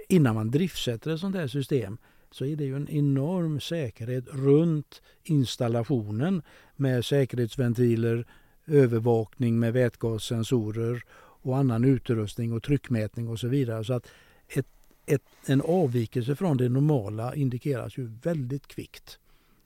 [0.10, 1.98] innan man driftsätter ett sånt här system
[2.32, 6.42] så är det ju en enorm säkerhet runt installationen
[6.76, 8.26] med säkerhetsventiler,
[8.68, 13.84] övervakning med vätgassensorer och annan utrustning och tryckmätning och så vidare.
[13.84, 14.08] Så att
[14.50, 14.68] ett
[15.06, 19.20] ett, en avvikelse från det normala indikeras ju väldigt kvickt.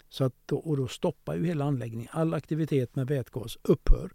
[0.10, 2.08] Så att och då stoppar ju hela anläggningen.
[2.12, 4.12] All aktivitet med vätgas upphör.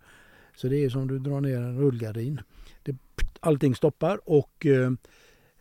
[0.56, 2.40] Så det är som du drar ner en rullgardin.
[2.82, 2.96] Det,
[3.40, 4.92] allting stoppar och eh,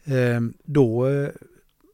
[0.03, 1.29] eh då, eh,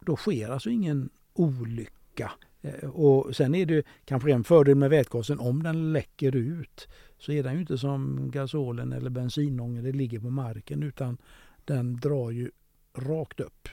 [0.01, 2.31] då sker alltså ingen olycka.
[2.61, 7.31] Eh, och sen är det kanske en fördel med vätgasen om den läcker ut så
[7.31, 11.17] är den ju inte som gasolen eller bensinångor, det ligger på marken utan
[11.65, 12.51] den drar ju
[12.93, 13.69] rakt upp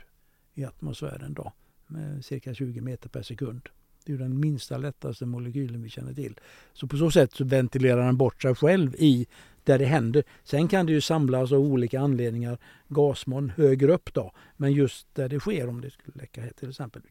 [0.54, 1.52] i atmosfären då,
[1.86, 3.68] med cirka 20 meter per sekund.
[4.06, 6.34] Det är den minsta lättaste molekylen vi känner till.
[6.72, 9.26] Så på så sätt så ventilerar den bort sig själv i
[9.64, 10.24] där det händer.
[10.44, 14.32] Sen kan det ju samlas av olika anledningar gasmoln högre upp då.
[14.56, 17.02] Men just där det sker, om det skulle läcka här till exempel,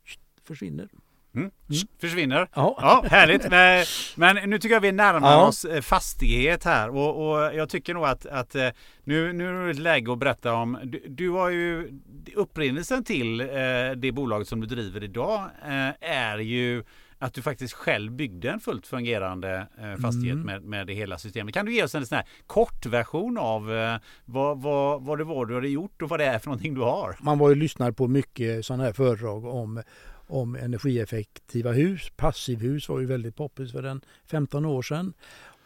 [0.43, 0.89] försvinner.
[1.35, 1.51] Mm.
[1.69, 1.87] Mm.
[2.01, 2.47] Försvinner.
[2.55, 2.77] Ja.
[2.81, 3.49] ja härligt.
[3.49, 5.47] Men, men, nu tycker jag vi närmar ja.
[5.47, 8.69] oss eh, fastighet här och, och, jag tycker nog att, att eh,
[9.03, 10.79] nu, nu är det läge att berätta om.
[10.83, 11.99] Du, du har ju
[12.35, 13.47] upprinnelsen till eh,
[13.95, 16.83] det bolaget som du driver idag eh, är ju
[17.19, 20.45] att du faktiskt själv byggde en fullt fungerande eh, fastighet mm.
[20.45, 21.53] med, med det hela systemet.
[21.53, 25.45] Kan du ge oss en sån här kortversion av eh, vad, vad, vad det var
[25.45, 27.17] du hade gjort och vad det är för någonting du har?
[27.21, 29.83] Man var ju lyssnat på mycket sådana här föredrag om
[30.27, 32.11] om energieffektiva hus.
[32.15, 35.13] Passivhus var ju väldigt poppis för den 15 år sedan.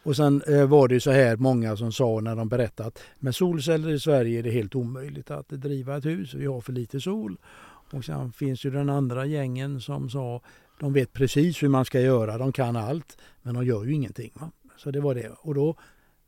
[0.02, 3.34] Och sen eh, var det så här många som sa när de berättade att med
[3.34, 6.34] solceller i Sverige är det helt omöjligt att driva ett hus.
[6.34, 7.36] Vi har för lite sol.
[7.92, 10.40] Och sen finns ju den andra gängen som sa
[10.80, 14.32] de vet precis hur man ska göra, de kan allt men de gör ju ingenting.
[14.34, 14.50] Va?
[14.76, 15.30] Så det var det.
[15.40, 15.76] Och då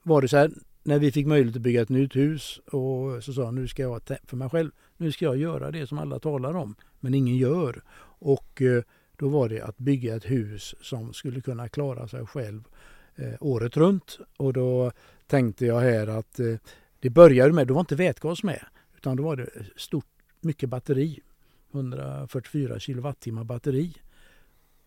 [0.03, 0.51] var det så här
[0.83, 3.83] när vi fick möjlighet att bygga ett nytt hus och så sa jag nu ska
[3.83, 7.37] jag för mig själv, nu ska jag göra det som alla talar om men ingen
[7.37, 7.83] gör.
[8.19, 8.83] Och eh,
[9.17, 12.63] då var det att bygga ett hus som skulle kunna klara sig själv
[13.17, 14.19] eh, året runt.
[14.37, 14.93] Och då
[15.27, 16.55] tänkte jag här att eh,
[17.01, 18.65] det började med, då var inte vätgas med,
[18.97, 20.07] Utan då var det stort,
[20.41, 21.21] mycket batteri.
[21.73, 23.95] 144 kilowattimmar batteri.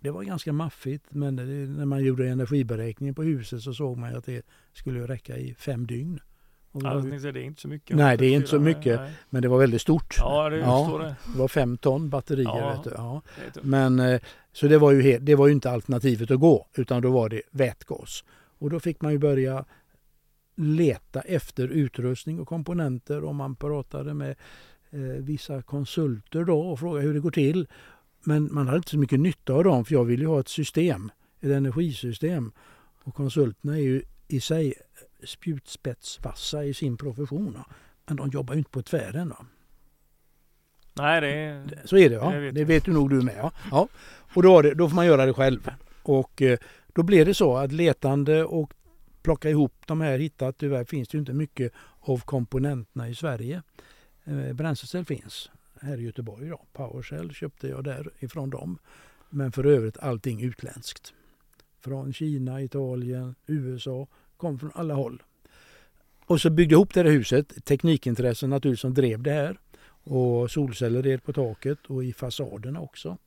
[0.05, 4.15] Det var ganska maffigt men det, när man gjorde energiberäkningen på huset så såg man
[4.15, 6.19] att det skulle räcka i fem dygn.
[6.81, 7.97] Säga, det är inte så mycket.
[7.97, 8.99] Nej, det är inte så mycket.
[8.99, 9.11] nej.
[9.29, 10.15] men det var väldigt stort.
[10.19, 10.97] Ja, det Ja.
[11.01, 11.15] det.
[11.33, 12.45] Det var fem ton batterier.
[12.45, 12.83] Ja.
[12.97, 13.21] Ja.
[13.61, 17.01] Men, eh, så det var, ju helt, det var ju inte alternativet att gå utan
[17.01, 18.23] då var det vätgas.
[18.59, 19.65] Och då fick man ju börja
[20.55, 24.35] leta efter utrustning och komponenter och man pratade med
[24.89, 27.67] eh, vissa konsulter då och frågade hur det går till.
[28.25, 30.47] Men man hade inte så mycket nytta av dem för jag ville ju ha ett
[30.47, 31.11] system,
[31.41, 32.51] ett energisystem.
[33.03, 34.73] Och konsulterna är ju i sig
[35.23, 37.57] spjutspetsvassa i sin profession.
[38.07, 39.29] Men de jobbar ju inte på tvären.
[39.29, 39.45] Va?
[40.93, 41.63] Nej, det.
[41.85, 42.31] Så är det ja.
[42.31, 42.95] Det Det vet vet, jag.
[42.95, 43.35] du nog du med.
[43.37, 43.51] Ja.
[43.71, 43.87] Ja.
[44.33, 45.69] Och då, det, då får man göra det själv.
[46.03, 46.57] Och eh,
[46.93, 48.73] då blev det så att letande och
[49.21, 50.57] plocka ihop de här hittat.
[50.57, 53.61] Tyvärr finns det ju inte mycket av komponenterna i Sverige.
[54.23, 55.49] Eh, Bränslecell finns
[55.81, 56.49] här i Göteborg.
[56.49, 56.65] Då.
[56.73, 58.77] Powercell köpte jag därifrån dem.
[59.29, 61.13] Men för övrigt allting utländskt.
[61.79, 64.07] Från Kina, Italien, USA.
[64.37, 65.23] Kom från alla håll.
[66.25, 67.65] Och så byggde jag ihop det här huset.
[67.65, 69.59] Teknikintressen naturligtvis som drev det här.
[69.87, 73.17] Och solceller red på taket och i fasaderna också.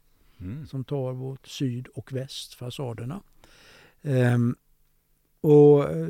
[0.40, 0.66] Mm.
[0.66, 3.20] Som tar mot syd och väst, fasaderna.
[4.02, 4.56] Ehm,
[5.40, 6.08] och eh,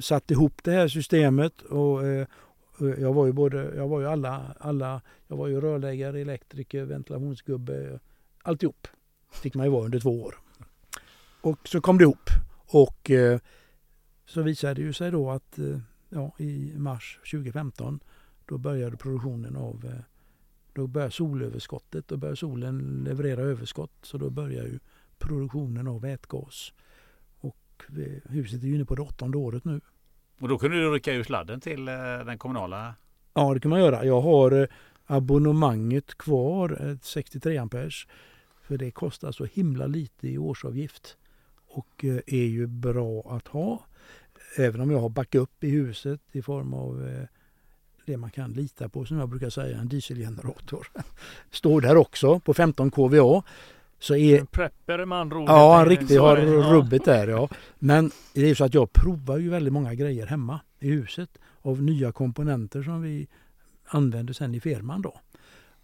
[0.00, 1.62] satte ihop det här systemet.
[1.62, 2.45] Och, eh, och
[2.78, 8.00] jag var ju både, jag var ju alla, alla, jag var ju rörläggare, elektriker, ventilationsgubbe,
[8.42, 8.88] alltihop.
[9.32, 10.34] Fick man ju vara under två år.
[11.40, 12.30] Och så kom det ihop.
[12.66, 13.38] Och eh,
[14.26, 18.00] så visade det ju sig då att eh, ja, i mars 2015
[18.46, 20.00] då började produktionen av eh,
[20.72, 24.78] då börjar solöverskottet, då börjar solen leverera överskott så då börjar ju
[25.18, 26.72] produktionen av vätgas.
[27.38, 29.80] Och eh, huset är ju inne på det åttonde året nu.
[30.40, 31.94] Och då kunde du rycka ur sladden till eh,
[32.26, 32.94] den kommunala.
[33.34, 34.04] Ja det kan man göra.
[34.04, 34.66] Jag har eh,
[35.06, 37.94] abonnemanget kvar, 63 amperes.
[38.62, 41.16] För det kostar så himla lite i årsavgift.
[41.66, 43.84] Och eh, är ju bra att ha.
[44.56, 47.26] Även om jag har backup i huset i form av
[48.06, 50.86] det man kan lita på som jag brukar säga, en dieselgenerator.
[51.50, 53.42] Står där också på 15 kVA.
[53.98, 55.48] Så är, En prepper med andra ord.
[55.48, 56.36] Ja, Jag en tänker, riktig så har.
[56.38, 56.72] Ja.
[56.72, 57.48] rubbet där ja.
[57.78, 61.38] Men det är ju så att jag provar ju väldigt många grejer hemma i huset
[61.62, 63.26] av nya komponenter som vi
[63.86, 65.20] använder sen i firman då.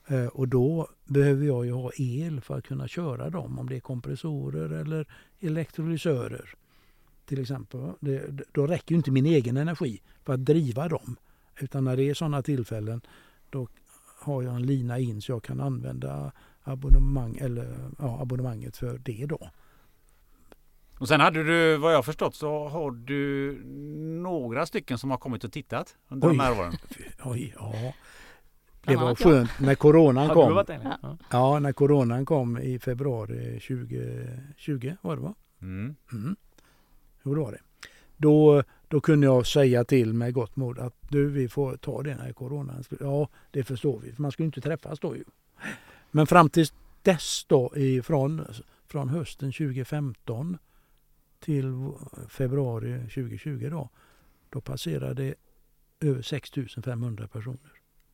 [0.06, 3.76] Eh, Och då behöver jag ju ha el för att kunna köra dem om det
[3.76, 5.06] är kompressorer eller
[5.40, 6.48] elektrolysörer.
[7.26, 7.80] Till exempel.
[8.00, 8.22] Det,
[8.52, 11.16] då räcker ju inte min egen energi för att driva dem.
[11.60, 13.00] Utan när det är sådana tillfällen
[13.50, 13.68] då
[14.20, 19.26] har jag en lina in så jag kan använda abonnemang, eller, ja, abonnemanget för det
[19.26, 19.50] då.
[20.98, 23.52] Och sen hade du, vad jag förstått, så har du
[24.22, 26.36] några stycken som har kommit och tittat under Oj.
[26.36, 26.72] de här åren.
[27.24, 27.94] Oj, ja.
[28.84, 30.64] Det var skönt när coronan kom.
[31.02, 31.18] Ja.
[31.30, 35.34] Ja, när coronan kom i februari 2020 var det va?
[35.62, 35.96] Mm.
[36.12, 36.36] Mm.
[37.22, 37.60] Det var det.
[38.16, 42.14] Då, då kunde jag säga till med gott mod att du, vi får ta det
[42.14, 42.84] när coronan.
[43.00, 44.12] Ja, det förstår vi.
[44.12, 45.24] För man ju inte träffas då ju.
[46.14, 46.66] Men fram till
[47.02, 48.46] dess då, ifrån,
[48.88, 50.58] från hösten 2015
[51.40, 51.90] till
[52.28, 53.88] februari 2020 då,
[54.50, 55.34] då passerade
[56.00, 57.58] över 6500 personer.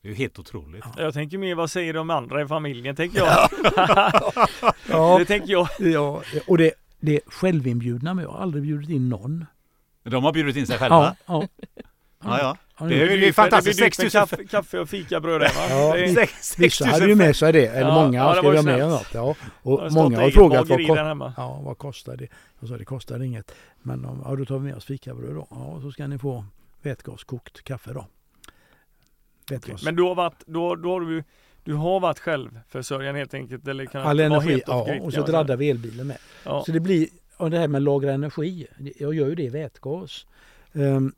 [0.02, 0.84] Det är ju helt otroligt.
[0.96, 1.02] Ja.
[1.02, 2.96] Jag tänker mer, vad säger de andra i familjen?
[2.96, 3.48] Tänker jag.
[4.88, 5.68] Ja, Det tänker jag.
[5.78, 9.44] ja och det, det är självinbjudna men jag har aldrig bjudit in någon.
[10.02, 11.16] De har bjudit in sig själva.
[11.26, 11.48] Ja, ja.
[12.24, 12.38] Ja, ja.
[12.38, 13.78] Ja, Det är ju- fantastiskt.
[13.78, 15.66] Det blir dyrt med 6000 kaffe, kaffe och fikabröd där va?
[15.70, 18.88] Ja, Vissa 6000 hade ju med sig det, eller Ja, många ja, ju ha med
[18.88, 19.06] något.
[19.14, 19.20] Ja.
[19.20, 20.96] har Och många har frågat vad, ko-
[21.36, 22.28] ja, vad kostar det?
[22.60, 23.54] Jag sa det kostar inget.
[23.82, 25.46] Men om, ja, då tar vi med oss fikabröd då.
[25.50, 26.44] Ja, så ska ni få
[26.82, 28.06] vätgaskokt kaffe då.
[29.50, 29.82] Vätgas.
[29.84, 31.24] Men du har varit, då, då har du,
[31.64, 33.68] du har varit självförsörjande helt enkelt?
[33.68, 36.16] Eller kunnat All energi, helt ja, grid, och kan så draddar vi elbilen med.
[36.44, 36.62] Ja.
[36.66, 38.66] Så det blir, och det här med lagra energi,
[38.98, 40.26] jag gör ju det i vätgas.
[40.74, 41.12] Ehm,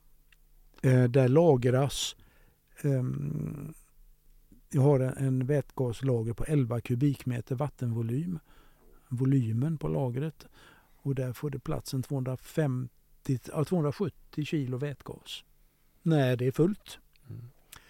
[0.81, 2.15] eh, där lagras,
[2.81, 3.73] ehm,
[4.69, 8.39] jag har en, vätgaslager på 11 kubikmeter vattenvolym.
[9.09, 10.47] Volymen på lagret.
[11.03, 12.89] Och där får det plats en 250,
[13.51, 15.43] ja, 270 kilo vätgas.
[16.01, 16.99] När det är fullt.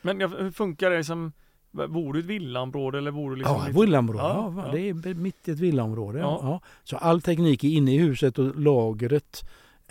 [0.01, 1.32] Men ja, hur funkar det som,
[1.72, 4.24] bor du i ett villaområde eller bor du liksom Ja, i- villaområde.
[4.24, 4.72] Ja, Ja.
[4.72, 6.20] Det är mitt i ett villaområde.
[6.20, 6.39] Ja.
[6.43, 6.47] Ja.
[6.49, 6.61] Ja.
[6.84, 9.41] Så all teknik är inne i huset och lagret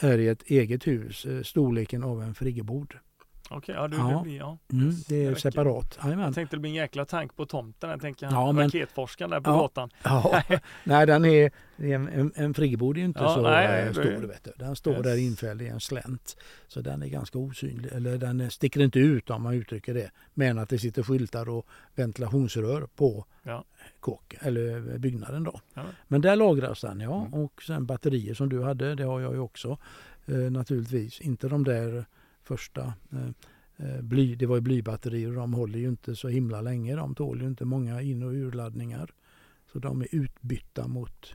[0.00, 1.26] är i ett eget hus.
[1.26, 2.94] Eh, storleken av en friggebod.
[3.52, 4.08] Okej, ja, du, Ja.
[4.18, 4.58] det blir ja.
[4.72, 5.40] Mm, det är räcker.
[5.40, 5.98] separat.
[6.04, 6.24] Jajamän.
[6.24, 7.90] Jag tänkte det blir en jäkla tank på tomten.
[7.90, 9.56] Jag tänker Ja, men- raketforskaren där på Ja.
[9.56, 9.90] gatan.
[10.02, 10.42] Ja,
[10.84, 14.26] nej, den är, det en, en, friggebod är inte Ja, så nej, eh, det- stor.
[14.26, 14.52] Vet du.
[14.56, 15.02] Den står Yes.
[15.02, 16.36] där infälld i en slänt.
[16.68, 20.10] Så den är ganska osynlig, eller den sticker inte ut om man uttrycker det.
[20.34, 23.64] Men att det sitter skyltar och ventilationsrör på Ja.
[24.00, 25.60] kåk, eller byggnaden då.
[25.74, 25.82] Ja.
[26.08, 27.20] Men där lagras den ja.
[27.26, 27.34] Mm.
[27.34, 29.78] Och sen batterier som du hade, det har jag ju också.
[30.26, 32.04] Eh, naturligtvis inte de där
[32.54, 32.82] första
[33.12, 33.28] eh,
[33.86, 36.96] eh, bly, det var ju blybatterier och de håller ju inte så himla länge.
[36.96, 39.10] De tål ju inte många in och urladdningar.
[39.72, 41.32] Så de är utbytta mot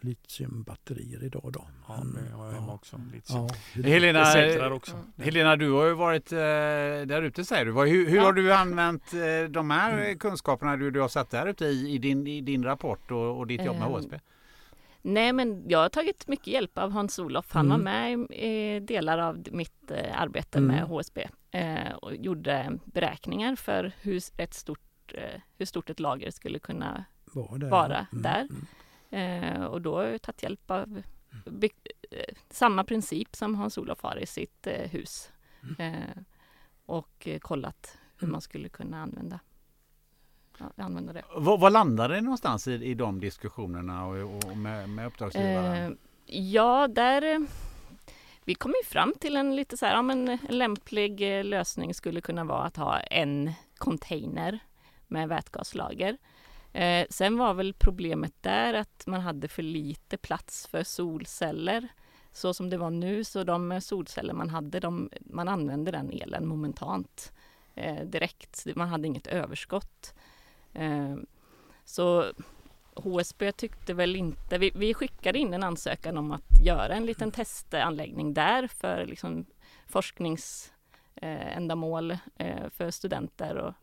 [0.00, 1.64] litiumbatterier idag då.
[1.88, 3.00] Ja, det har jag hemma också.
[3.12, 3.80] Lite Ja, så.
[3.80, 4.92] det- Helena, också.
[4.96, 5.06] Mm.
[5.16, 6.38] Helena, du har ju varit eh,
[7.06, 7.72] där ute säger du.
[7.72, 8.22] Hur, hur Ja.
[8.22, 10.18] har du använt eh, de här Mm.
[10.18, 13.46] kunskaperna du, du har sett där ute i, i, din, i din rapport och, och
[13.46, 14.16] ditt jobb med Ehm, HSB?
[15.06, 17.52] Nej, men jag har tagit mycket hjälp av Hans-Olof.
[17.52, 17.78] Han Mm.
[17.78, 20.76] var med i delar av mitt eh, arbete Mm.
[20.76, 26.30] med HSB eh, och gjorde beräkningar för hur ett stort, eh, hur stort ett lager
[26.30, 27.70] skulle kunna var där.
[27.70, 28.48] vara Mm, där.
[29.10, 29.62] mm.
[29.66, 31.02] Och då har jag tagit hjälp av
[31.44, 31.70] by-
[32.10, 35.30] eh, samma princip som Hans-Olof har i sitt hus.
[35.78, 36.22] Eh,
[36.86, 38.32] och kollat hur Mm.
[38.32, 39.40] man skulle kunna använda,
[40.76, 41.22] använda det.
[41.36, 45.98] Vad, vad landade det någonstans i, i de diskussionerna och, och med, med uppdragsgivaren?
[46.26, 47.22] Eh, ja, där...
[47.22, 47.38] eh,
[48.44, 51.94] Vi kom ju fram till en lite så här, ja, men en lämplig eh, lösning
[51.94, 54.58] skulle kunna vara att ha en container
[55.06, 56.16] med vätgaslager.
[56.72, 61.88] Eh, sen var väl problemet där att man hade för lite plats för solceller.
[62.32, 66.46] Så som det var nu, så de solceller man hade, de, man använde den elen
[66.46, 67.32] momentant
[67.74, 68.66] eh, direkt.
[68.76, 70.14] Man hade inget överskott.
[70.76, 71.16] Eh,
[71.84, 72.32] så
[72.94, 77.30] HSB tyckte väl inte, vi, vi skickade in en ansökan om att göra en liten
[77.30, 79.46] testanläggning där för liksom
[79.86, 83.74] forskningsändamål eh, för studenter och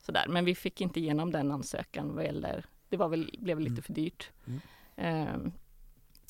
[0.00, 0.24] sådär.
[0.28, 3.82] Men vi fick inte igenom den ansökan vad gäller, det var väl, blev lite Mm.
[3.82, 4.30] för dyrt.
[4.46, 4.60] Mm.
[4.96, 5.36] Eh,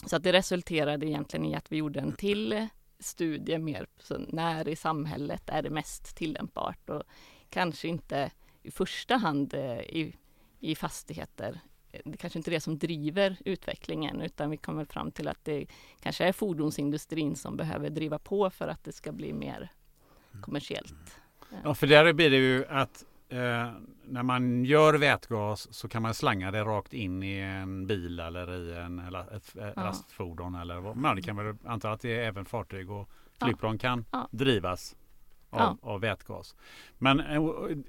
[0.06, 2.66] så att det resulterade egentligen i att vi gjorde en till
[2.98, 7.02] studie mer så när i samhället är det mest tillämpbart och
[7.50, 8.30] kanske inte
[8.68, 10.16] i första hand eh, i,
[10.60, 11.60] i fastigheter
[12.04, 15.66] det kanske inte är det som driver utvecklingen utan vi kommer fram till att det
[16.00, 19.70] kanske är fordonsindustrin som behöver driva på för att det ska bli mer
[20.42, 21.20] kommersiellt.
[21.64, 23.72] Ja, för där blir det ju att eh,
[24.04, 28.52] när man gör vätgas så kan man slanga det rakt in i en bil eller
[28.54, 29.82] i en, eller ett, ett Ja.
[29.82, 30.54] lastfordon.
[30.54, 30.94] Eller.
[30.94, 33.08] Men det kan väl anta att det är även fartyg och
[33.38, 33.46] Ja.
[33.46, 34.28] flygplan kan Ja.
[34.30, 34.96] drivas
[35.50, 35.90] av, Ja.
[35.92, 36.54] av vätgas.
[36.98, 37.42] Men eh,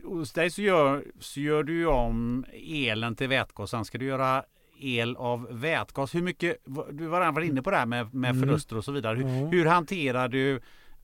[0.03, 3.70] hos dig så gör, så gör du om elen till vätgas.
[3.70, 4.43] Sen ska du göra
[4.82, 6.16] el av vätgas.
[6.16, 6.57] Hur mycket,
[6.91, 8.41] du var varit inne på det här med, med Mm.
[8.41, 9.18] förluster och så vidare.
[9.18, 9.47] Hur, Ja.
[9.47, 10.55] hur hanterar du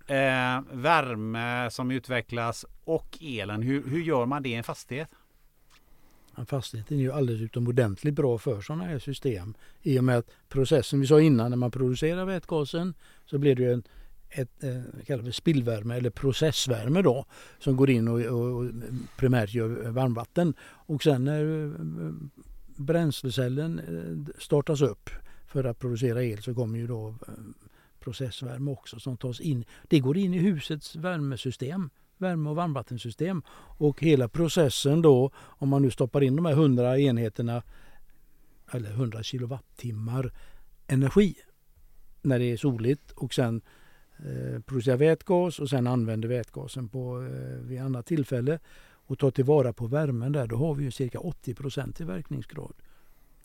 [0.07, 3.61] eh, värme som utvecklas och elen?
[3.61, 5.09] Hur, hur gör man det i en fastighet?
[6.47, 9.53] Fastigheten är ju alldeles utomordentligt bra för sådana här system.
[9.81, 12.93] I och med att processen vi sa innan när man producerar vätgasen
[13.25, 13.83] så blir det ju en
[14.35, 17.25] ett, eh, kallar för spillvärme eller processvärme då
[17.59, 18.71] som går in och, och,
[19.17, 20.53] primärt gör varmvatten.
[20.61, 22.11] Och sen när eh,
[22.75, 25.09] bränslecellen eh, startas upp
[25.47, 27.33] för att producera el så kommer ju då eh,
[27.99, 29.65] processvärme också som tas in.
[29.87, 33.41] Det går in i husets värmesystem värme och varmvattensystem.
[33.77, 37.63] Och hela processen då, om man nu stoppar in de här 100 enheterna
[38.71, 40.33] eller 100 kilowattimmar
[40.87, 41.35] energi
[42.21, 43.61] när det är soligt och sen
[44.19, 48.59] eh, producerar vätgas och sen använder vätgasen på, eh, vid annat tillfälle
[49.07, 52.73] och tar tillvara på värmen där, då har vi ju cirka 80% i verkningsgrad.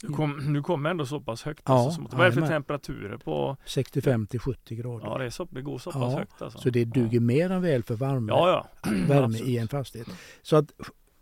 [0.03, 1.63] Du kom, du kommer ändå så pass högt.
[1.67, 3.57] Ja, alltså, som- vad är det för temperaturer på?
[3.65, 5.07] 65 till 70 grader.
[5.07, 6.59] Ja, det, är så, det går så pass Ja, högt alltså.
[6.59, 8.91] Så det duger mer än väl för värme, Ja, ja.
[9.09, 10.09] värme i en fastighet.
[10.43, 10.73] Så att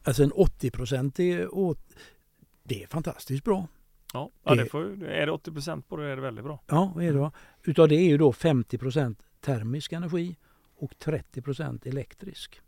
[0.05, 1.81] alltså en 80 procentig åt,
[2.63, 3.67] det är fantastiskt bra.
[4.13, 6.63] Ja, ja Det- det får, är det 80% på det är det väldigt bra.
[6.67, 7.31] Ja, vad är det?
[7.63, 8.79] Utav det är ju då 50
[9.41, 10.37] termisk energi
[10.77, 12.61] och 30% elektrisk.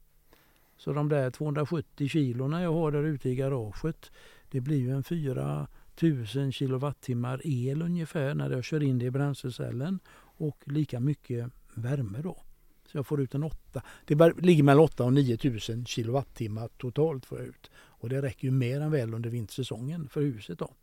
[0.77, 4.11] Så de där 270 kilona jag har där ute i garaget,
[4.51, 9.99] det blir ju en 4000 kilowattimmar el ungefär när jag kör in det i bränslecellen
[10.17, 12.43] och lika mycket värme då.
[12.87, 13.83] Så jag får ut en 8.
[14.05, 17.71] Det ligger mellan 8 och 9000 kilowattimmar totalt får jag ut.
[17.75, 20.75] Och det räcker ju mer än väl under vintersäsongen för huset då.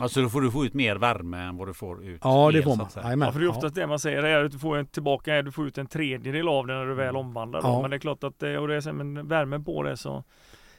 [0.00, 2.58] Alltså då får du få ut mer värme än vad du får ut Ja, det
[2.58, 2.86] el, får man.
[3.20, 3.50] Ja, för det är Ja.
[3.56, 6.48] oftast det man säger, är att du får en, tillbaka, du får ut en tredjedel
[6.48, 7.62] av det när du väl omvandlar.
[7.62, 7.68] Då.
[7.68, 7.80] Ja.
[7.82, 10.24] Men det är klart att det, och det är så, men värmen på det så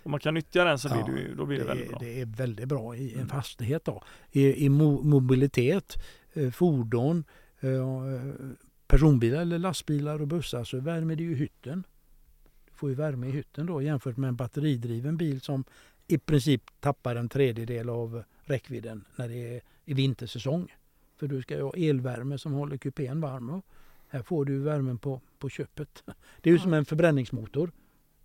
[0.04, 2.00] om man kan nyttja den så blir Ja, det, då blir det, det, väldigt bra.
[2.00, 3.28] det är väldigt bra i en Mm.
[3.30, 3.86] fastighet.
[3.86, 4.04] Då.
[4.32, 5.96] I, i mo, mobilitet,
[6.34, 7.24] eh, fordon,
[7.60, 7.70] eh,
[8.88, 11.84] personbilar eller lastbilar och bussar så värmer det ju hytten.
[12.74, 15.64] får ju värme i hytten då jämfört med en batteridriven bil som
[16.08, 20.76] i princip tappar en tredjedel av räckvidden när det är i vintersäsong.
[21.18, 23.50] För du ska ju ha elvärme som håller kupén varm.
[23.50, 23.66] Och
[24.08, 26.04] här får du värmen på, på köpet.
[26.42, 27.72] Det är ju som en förbränningsmotor.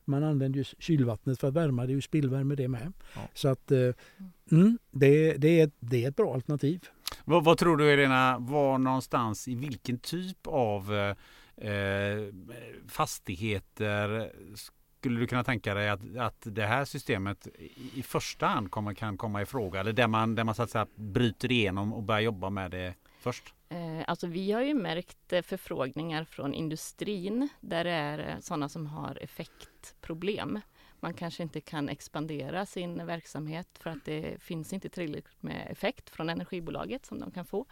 [0.05, 2.93] Man använder ju kylvattnet för att värma, det är ju spillvärme det med.
[3.15, 3.21] Ja.
[3.35, 3.95] Så att eh,
[4.51, 6.89] mm, det, det, är, det är ett bra alternativ.
[7.25, 10.95] Vad, vad tror du Irena, var någonstans i vilken typ av
[11.57, 12.35] eh,
[12.89, 14.33] fastigheter
[15.03, 18.95] skulle du kunna tänka dig att, att det här systemet i, i första hand kommer,
[18.95, 19.81] kan komma i fråga?
[19.81, 22.95] Eller där man, där man så att säga bryter igenom och börjar jobba med det
[23.19, 23.55] först?
[23.69, 28.69] Eh, alltså vi har ju märkt eh, förfrågningar från industrin där det är eh, sådana
[28.69, 30.61] som har effektproblem.
[31.01, 36.11] Man kanske inte kan expandera sin verksamhet för att det finns inte tillräckligt med effekt
[36.11, 37.67] från energibolaget som de kan få.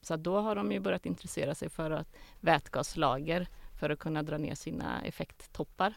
[0.00, 3.48] Så då har de ju börjat intressera sig för att vätgaslager
[3.78, 5.94] för att kunna dra ner sina effekttoppar.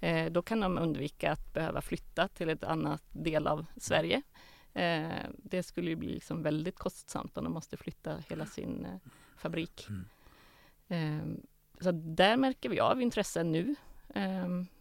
[0.00, 4.22] Eh, då kan de undvika att behöva flytta till ett annat del av Sverige.
[4.74, 9.10] Eh, det skulle ju bli liksom väldigt kostsamt om de måste flytta hela sin eh,
[9.36, 9.86] fabrik.
[10.88, 11.40] Mm.
[11.80, 13.74] så där märker vi av intresse nu.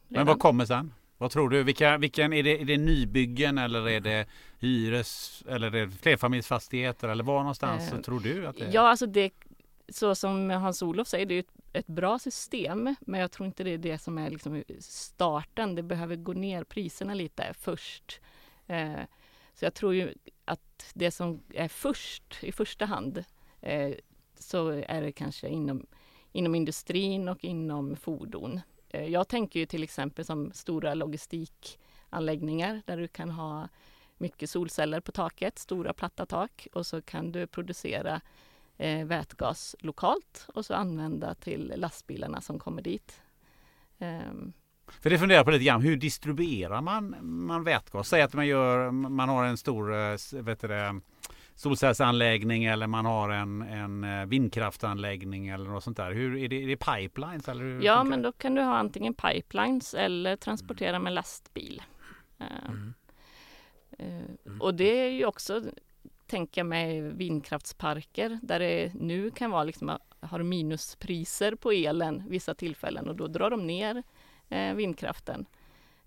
[0.07, 0.93] Men vad kommer sen?
[1.20, 1.63] Vad tror du?
[1.63, 4.28] Vilka, vilken, är, det, är det nybyggen eller är det
[4.59, 8.74] hyres eller är det flerfamiljsfastigheter eller var någonstans eh, tror du att det är?
[8.74, 9.32] Ja, alltså det
[9.92, 13.72] så som Hans-Olof säger, det är ett, ett, bra system, men jag tror inte det
[13.72, 15.76] är det som är liksom starten.
[15.76, 18.20] Det behöver gå ner priserna lite först.
[18.68, 19.02] Eh,
[19.54, 20.14] så jag tror ju
[20.46, 23.24] att det som är först, i första hand,
[23.62, 23.94] eh,
[24.40, 25.86] så är det kanske inom,
[26.32, 28.62] inom industrin och inom fordon.
[28.90, 33.68] Eh, jag tänker ju till exempel som stora logistikanläggningar där du kan ha
[34.18, 38.22] mycket solceller på taket, stora platta tak och så kan du producera
[38.80, 43.22] eh, vätgas lokalt och så använda till lastbilarna som kommer dit.
[43.98, 44.54] Um.
[45.02, 48.10] För det funderar på lite grann, hur distribuerar man, man vätgas?
[48.10, 51.02] Säg att man, gör, man har en stor eh, vet det,
[51.56, 56.12] solcellsanläggning eller man har en, en eh, vindkraftanläggning eller något sånt där.
[56.12, 57.48] Hur, är, det, är det pipelines?
[57.48, 61.82] Eller hur ja, men då kan du ha antingen pipelines eller transportera med lastbil.
[62.40, 62.94] Mm.
[64.00, 65.62] Uh, och det är ju också
[66.30, 73.10] tänka mig vindkraftsparker där det nu kan vara liksom, har minuspriser på elen vissa tillfällen
[73.10, 74.04] och då drar de ner
[74.50, 75.46] eh, vindkraften.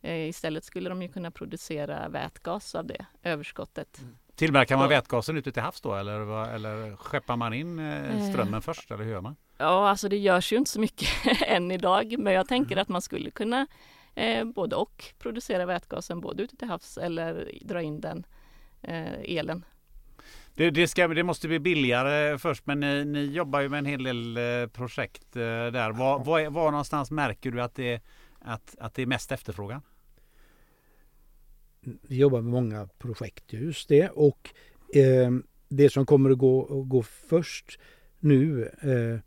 [0.00, 3.98] Eh, istället skulle de ju kunna producera vätgas av det överskottet.
[4.02, 4.16] Mm.
[4.34, 8.62] Tillverkar man vätgasen ute till havs då eller, eller skeppar man in eh, eh, strömmen
[8.62, 9.36] först eller hur gör man?
[9.58, 11.08] Ja, alltså det görs ju inte så mycket
[11.46, 12.82] än idag, men jag tänker mm.
[12.82, 13.66] att man skulle kunna
[14.14, 18.26] eh, både och producera vätgasen både ute till havs eller dra in den
[18.82, 19.64] eh, elen
[20.54, 23.86] det, det, ska, det måste bli billigare först men ni, ni jobbar ju med en
[23.86, 25.92] hel del eh, projekt eh, där.
[25.92, 28.00] Var, var, var någonstans märker du att det,
[28.38, 29.82] att, att det är mest efterfrågan?
[32.02, 34.54] Vi jobbar med många projekt just det och
[34.94, 35.30] eh,
[35.68, 37.78] det som kommer att gå, gå först
[38.18, 39.20] nu eh,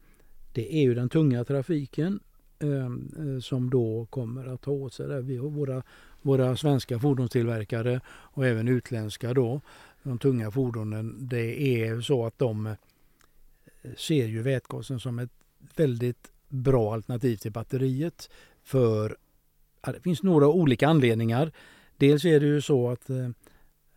[0.54, 2.20] det är ju den tunga trafiken
[2.60, 5.22] eh, som då kommer att ta åt sig det.
[5.22, 5.84] Vi har våra,
[6.22, 9.62] våra svenska fordonstillverkare och även utländska då
[10.10, 12.74] de tunga fordonen, det är så att de eh,
[13.98, 15.32] ser ju vätgasen som ett
[15.76, 18.30] väldigt bra alternativ till batteriet.
[18.64, 19.18] För
[19.82, 21.52] det finns några olika anledningar.
[21.98, 23.30] Dels är det ju så att eh,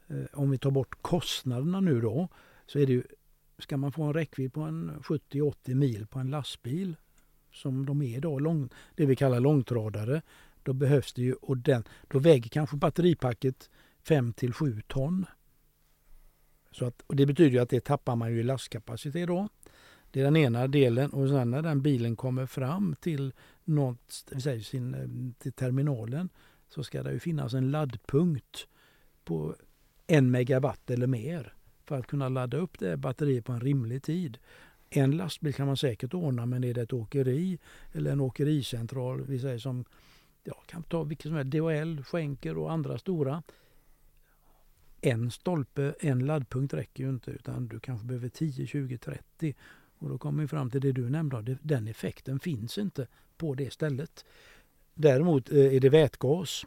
[0.08, 2.28] eh, om vi tar bort kostnaderna nu då
[2.66, 3.02] så är det ju,
[3.58, 6.96] ska man få en räckvidd på en 70-80 mil på en lastbil
[7.52, 10.22] som de är idag, lång, det vi kallar långtradare,
[10.62, 13.70] då behövs det ju och den, då väger kanske batteripacket
[14.02, 15.26] 5 till 7 ton.
[16.70, 19.48] Så att, och det betyder att det tappar man ju i lastkapacitet då.
[20.10, 23.32] Det är den ena delen och sen när den bilen kommer fram till,
[23.64, 26.28] något, säger sin, eh, till terminalen
[26.68, 28.66] så ska det ju finnas en laddpunkt
[29.24, 29.54] på
[30.06, 31.54] en megawatt eller mer
[31.84, 34.38] för att kunna ladda upp det batteriet på en rimlig tid.
[34.90, 37.58] En lastbil kan man säkert ordna men är det ett åkeri
[37.92, 39.84] eller en åkericentral, vi säger som
[40.44, 43.42] ja, kan ta vilket som helst, DHL, Schenker och andra stora
[45.00, 49.54] en stolpe, en laddpunkt räcker ju inte utan du kanske behöver 10, 20, 30.
[49.98, 53.72] Och då kommer vi fram till det du nämnde, den effekten finns inte på det
[53.72, 54.24] stället.
[54.94, 56.66] Däremot eh, är det vätgas.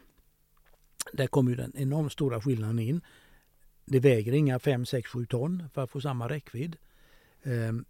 [1.12, 3.00] Där kommer ju den enormt stora skillnaden in.
[3.84, 6.76] Det väger inga 5, 6, 7 ton för att få samma räckvidd.
[7.42, 7.84] Ehm,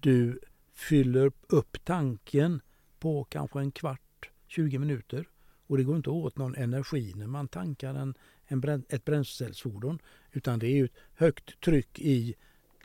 [0.00, 0.40] du
[0.74, 2.60] fyller upp tanken
[2.98, 5.28] på kanske en kvart, 20 minuter
[5.66, 8.14] och det går inte åt någon energi när man tankar en
[8.46, 9.98] en, ett bränslecellsfordon
[10.32, 12.34] utan det är ett högt tryck i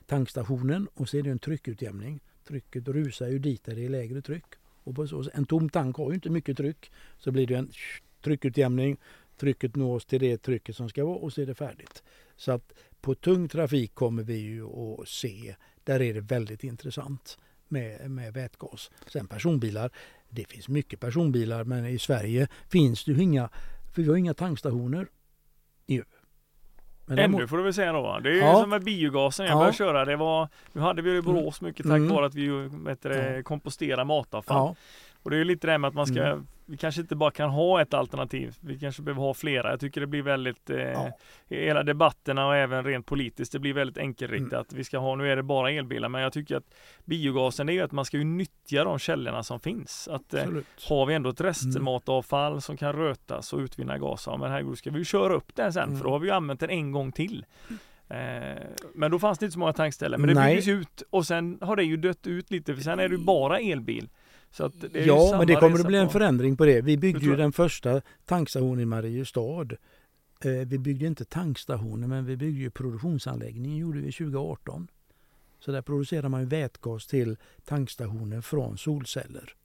[0.06, 2.20] tankstationen och så är det en tryckutjämning.
[2.48, 4.46] Trycket rusar ju dit där det är lägre tryck
[4.84, 6.92] Och på så, en tom tank har ju inte mycket tryck.
[7.18, 7.72] Så blir det en
[8.24, 8.98] tryckutjämning.
[9.38, 12.04] Trycket nås till det trycket som ska vara och så är det färdigt.
[12.36, 17.38] Så att på tung trafik kommer vi ju att se, där är det väldigt intressant
[17.68, 18.92] med, med vätgas.
[19.08, 19.92] Sen personbilar,
[20.30, 23.50] det finns mycket personbilar men i Sverige finns det ju inga,
[23.94, 25.08] för vi har inga tankstationer.
[25.94, 26.04] Ju.
[27.06, 28.20] Men Ännu får du väl säga då.
[28.24, 28.62] Det är ja.
[28.62, 29.58] som med biogasen jag ja.
[29.58, 30.06] började köra.
[30.06, 32.10] Det var, nu hade vi det i Borås mycket tack mm.
[32.10, 34.58] vare att vi vet det, komposterar matavfall.
[34.58, 34.76] Ja.
[35.24, 36.48] Och det är lite det med att man ska, mm.
[36.72, 38.56] Vi kanske inte bara kan ha ett alternativ.
[38.60, 39.70] Vi kanske behöver ha flera.
[39.70, 41.12] Jag tycker det blir väldigt, eh, ja.
[41.50, 44.72] hela debatterna och även rent politiskt, det blir väldigt enkelriktat.
[44.72, 44.78] Mm.
[44.78, 46.74] Vi ska ha, nu är det bara elbilar, men jag tycker att
[47.06, 50.08] biogasen är ju att man ska ju nyttja de källorna som finns.
[50.08, 50.46] Att eh,
[50.90, 52.62] har vi ändå ett restmatavfall mm.
[52.62, 55.84] som kan rötas och utvinna gas, ja, men herregud, ska vi köra upp den sen,
[55.84, 55.98] mm.
[55.98, 57.46] för då har vi ju använt den en gång till.
[58.08, 58.64] Eh,
[58.94, 60.22] men då fanns det inte så många tankställen.
[60.22, 63.10] Men det byggdes ut och sen har det ju dött ut lite för sen är
[63.10, 64.10] det bara elbil
[64.94, 66.82] ja, men det kommer att bli en förändring på det.
[66.82, 69.68] Vi byggde ju den första tankstationen i Mariestad.
[70.44, 74.88] Eh, vi byggde inte tankstationen men vi byggde ju produktionsanläggningen gjorde vi 2018.
[75.60, 79.56] Så där producerar man ju vätgas till tankstationer från solceller.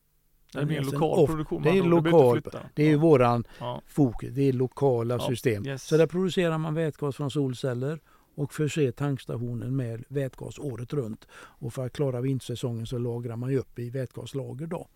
[0.53, 1.62] Det blir en lokal off, produktion.
[1.62, 2.43] Det är lokal.
[2.74, 2.99] Det är ja.
[2.99, 3.82] våran ja.
[3.87, 4.34] fokus.
[4.34, 5.28] Det är lokala ja.
[5.28, 5.66] system.
[5.66, 5.82] Yes.
[5.82, 8.01] Så där producerar man vätgas från solceller
[8.37, 11.26] och förse tankstationen med vätgas året runt.
[11.34, 14.89] Och för att klara vintersäsongen så lagrar man upp i vätgaslager då,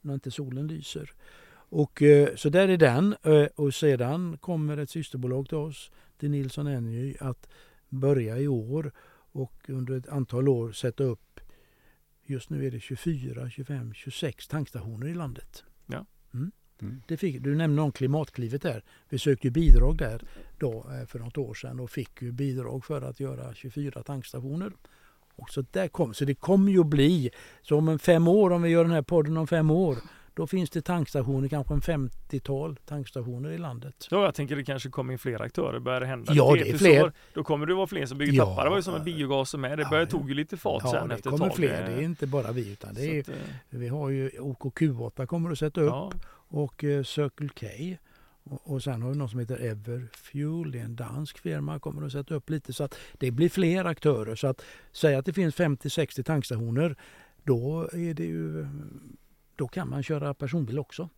[0.00, 1.12] när inte solen lyser.
[1.68, 3.16] Och, eh, så där är den.
[3.22, 7.48] Eh, och sedan kommer ett systerbolag till oss, till Nilsson Energy, att
[7.88, 8.92] börja i år
[9.32, 11.40] och under ett antal år sätta upp,
[12.22, 15.64] just nu är det 24, 25, 26 tankstationer i landet.
[15.86, 16.06] Ja.
[16.34, 16.52] Mm.
[16.84, 17.02] Mm.
[17.06, 18.82] Det fick, du nämnde om Klimatklivet där.
[19.08, 20.22] Vi sökte bidrag där
[20.58, 24.72] då eh, för något år sedan och fick ju bidrag för att göra 24 tankstationer.
[25.36, 27.30] Och så, där kom, så det kommer ju att bli,
[27.62, 29.96] så om en fem år, om vi gör den här podden om fem år,
[30.34, 34.08] då finns det tankstationer, kanske en 50-tal tankstationer i landet.
[34.10, 36.78] Ja, jag tänker det kanske kommer in fler aktörer, börjar det hända Ja, det är
[36.78, 37.12] fler.
[37.34, 38.64] då kommer det vara fler som bygger ja, tappar.
[38.64, 41.10] Det var ju som med biogasen med, det började, tog ju lite fart ja, sen
[41.10, 41.32] efter ett tag.
[41.32, 43.28] det kommer fler, det är inte bara vi utan det är, att,
[43.70, 46.12] vi har ju OKQ8 kommer att sätta upp ja
[46.54, 47.66] och eh, Circle K.
[48.44, 52.06] Och, och sen har vi någon som heter Everfuel, det är en dansk firma, kommer
[52.06, 54.34] att sätta upp lite så att det blir fler aktörer.
[54.34, 56.96] Så att säga att det finns 50-60 tankstationer,
[57.42, 58.66] då är det ju
[59.56, 61.08] då kan man köra personbil också.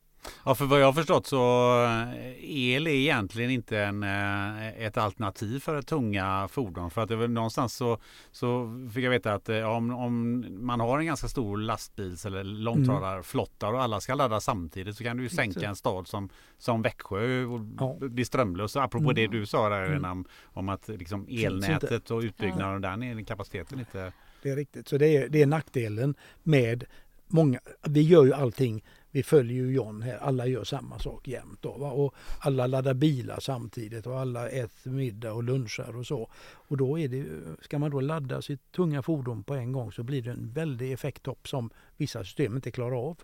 [0.45, 1.37] Ja, för vad jag har förstått så
[1.85, 6.91] eh, el är egentligen inte en, eh, ett alternativ för tunga fordon.
[6.91, 7.99] För att det var någonstans så,
[8.31, 12.45] så fick jag veta att eh, om, om man har en ganska stor lastbils eller
[12.45, 16.83] långtradarflotta och alla ska ladda samtidigt så kan du ju sänka en stad som, som
[16.83, 17.97] Växjö och ja.
[18.01, 18.77] bli strömlös.
[18.77, 19.15] Apropå mm.
[19.15, 20.11] det du sa där mm.
[20.11, 24.13] om, om att liksom elnätet och utbyggnaden där är kapaciteten inte
[24.47, 24.89] det är riktigt.
[24.89, 26.85] Så det är, det är nackdelen med
[27.27, 28.85] många, vi gör ju allting,
[29.17, 31.63] vi följer ju John här, alla gör samma sak jämt.
[31.63, 31.91] Då, va?
[31.91, 36.31] Och alla laddar bilar samtidigt och alla äter middag och lunchar och så.
[36.69, 37.27] Och då är det,
[37.63, 40.93] ska man då ladda sitt tunga fordon på en gång så blir det en väldig
[40.93, 43.17] effekttopp som vissa system inte klarar av.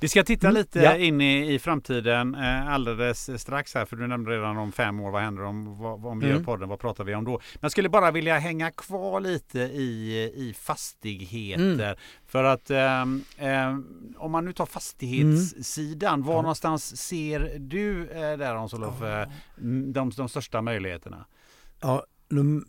[0.00, 0.96] Vi ska titta mm, lite ja.
[0.96, 5.10] in i, i framtiden eh, alldeles strax här för du nämnde redan om fem år.
[5.10, 6.38] Vad händer om, vad, om vi mm.
[6.38, 6.68] gör podden?
[6.68, 7.30] Vad pratar vi om då?
[7.30, 11.62] Men jag skulle bara vilja hänga kvar lite i, i fastigheter.
[11.84, 11.96] Mm.
[12.26, 13.02] För att eh,
[13.36, 13.78] eh,
[14.16, 16.26] om man nu tar fastighetssidan, mm.
[16.26, 16.42] var ja.
[16.42, 19.02] någonstans ser du eh, där Hans-Olof.
[19.02, 19.28] Eh,
[19.92, 21.24] de, de största möjligheterna?
[21.80, 22.62] Ja, nu,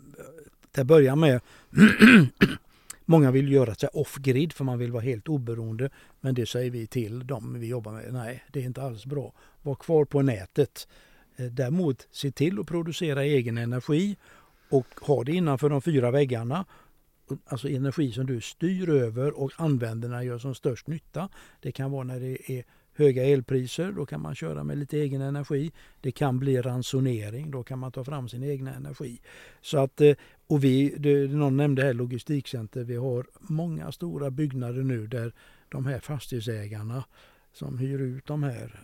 [0.71, 1.41] till att börja med
[3.11, 5.89] Många vill göra sig off-grid för man vill vara helt oberoende.
[6.21, 8.13] Men det säger vi till dem vi jobbar med.
[8.13, 9.33] Nej, det är inte alls bra.
[9.61, 10.87] Var kvar på nätet.
[11.35, 14.17] Eh, däremot se till att producera egen energi
[14.69, 16.65] och ha det innanför de fyra väggarna.
[17.45, 21.29] Alltså energi som du styr över och använder när det gör som störst nytta.
[21.61, 22.63] Det kan vara när det är
[22.99, 25.71] höga elpriser, då kan man köra med lite egen energi.
[26.01, 29.21] Det kan bli ransonering, då kan man ta fram sin egen energi.
[29.61, 30.15] Så att, eh,
[30.47, 35.33] och vi, det, någon nämnde här logistikcenter, vi har många stora byggnader nu där
[35.69, 37.03] de här fastighetsägarna
[37.53, 38.79] som hyr ut de här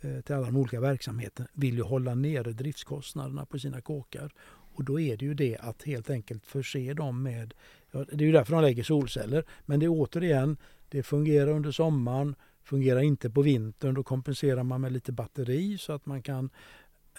[0.00, 4.32] eh, till alla de olika verksamheterna vill ju hålla nere driftskostnaderna på sina kåkar.
[4.76, 7.54] Och då är det ju det att helt enkelt förse dem med,
[7.90, 10.56] ja, det är ju därför de lägger solceller, men det är återigen,
[10.88, 12.34] det fungerar under sommaren,
[12.66, 16.50] Fungerar inte på vintern då kompenserar man med lite batteri så att man kan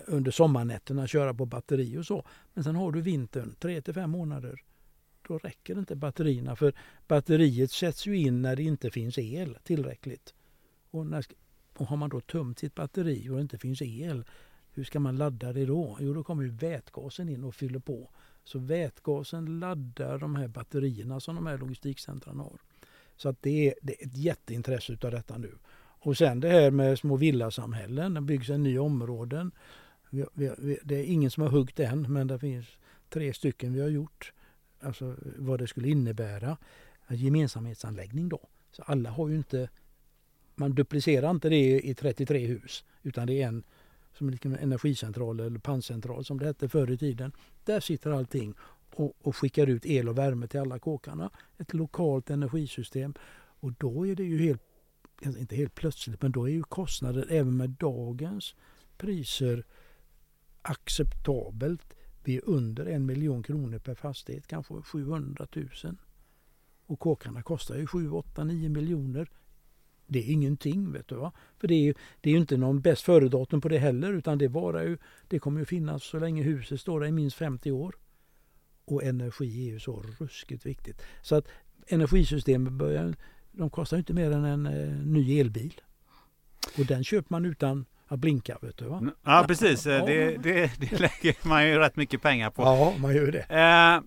[0.06, 2.26] under sommarnätterna köra på batteri och så.
[2.54, 4.62] Men sen har du vintern, 3 till 5 månader.
[5.28, 6.74] Då räcker inte batterierna för
[7.08, 10.34] batteriet sätts ju in när det inte finns el tillräckligt.
[10.92, 11.26] Och, när,
[11.78, 14.26] och har man då tömt sitt batteri och det inte finns el,
[14.72, 15.98] hur ska man ladda det då?
[16.00, 18.10] Jo, då kommer ju vätgasen in och fyller på.
[18.44, 22.60] Så vätgasen laddar de här batterierna som de här logistikcentren har.
[23.18, 25.52] Så att det är, det är ett jätteintresse utav detta nu.
[26.00, 29.52] Och sen det här med små villasamhällen, det byggs en ny områden.
[30.10, 32.68] Vi, vi, vi, det är ingen som har huggt än men det finns
[33.10, 34.34] tre stycken vi har gjort.
[34.80, 36.58] Alltså vad det skulle innebära.
[37.08, 38.40] En gemensamhetsanläggning då.
[38.72, 39.70] Så alla har ju inte,
[40.56, 43.64] man duplicerar inte det i 33 hus utan det är en
[44.18, 47.32] som en energicentral eller panncentral som det hette förr i tiden.
[47.64, 48.54] Där sitter allting
[49.00, 51.30] och, och skickar ut el och värme till alla kåkarna.
[51.58, 53.14] Ett lokalt energisystem.
[53.60, 54.62] Och då är det ju helt,
[55.22, 58.56] inte helt plötsligt, men då är ju kostnaden även med dagens
[58.98, 59.66] priser
[60.62, 61.94] acceptabelt.
[62.24, 65.70] Vi är under en miljon kronor per fastighet, kanske 700 000.
[66.86, 69.30] Och kåkarna kostar ju 7, 8, 9 miljoner.
[70.08, 71.32] Det är ingenting vet du va.
[71.58, 74.38] För det är ju, det är ju inte någon bäst före-datum på det heller utan
[74.38, 77.72] det, bara ju, det kommer ju finnas så länge huset står där i minst 50
[77.72, 77.96] år.
[78.88, 81.02] Och energi är ju så ruskigt viktigt.
[81.22, 81.48] Så att
[81.88, 83.16] energisystemet börjar,
[83.52, 85.82] de kostar inte mer än en eh, ny elbil.
[86.78, 88.58] Och den köper man utan att blinka.
[88.62, 89.02] Vet du, va?
[89.24, 90.06] Ja precis, ja.
[90.06, 92.62] Det, det, det lägger man ju rätt mycket pengar på.
[92.62, 93.46] Ja, man gör det.
[93.50, 94.02] Eh,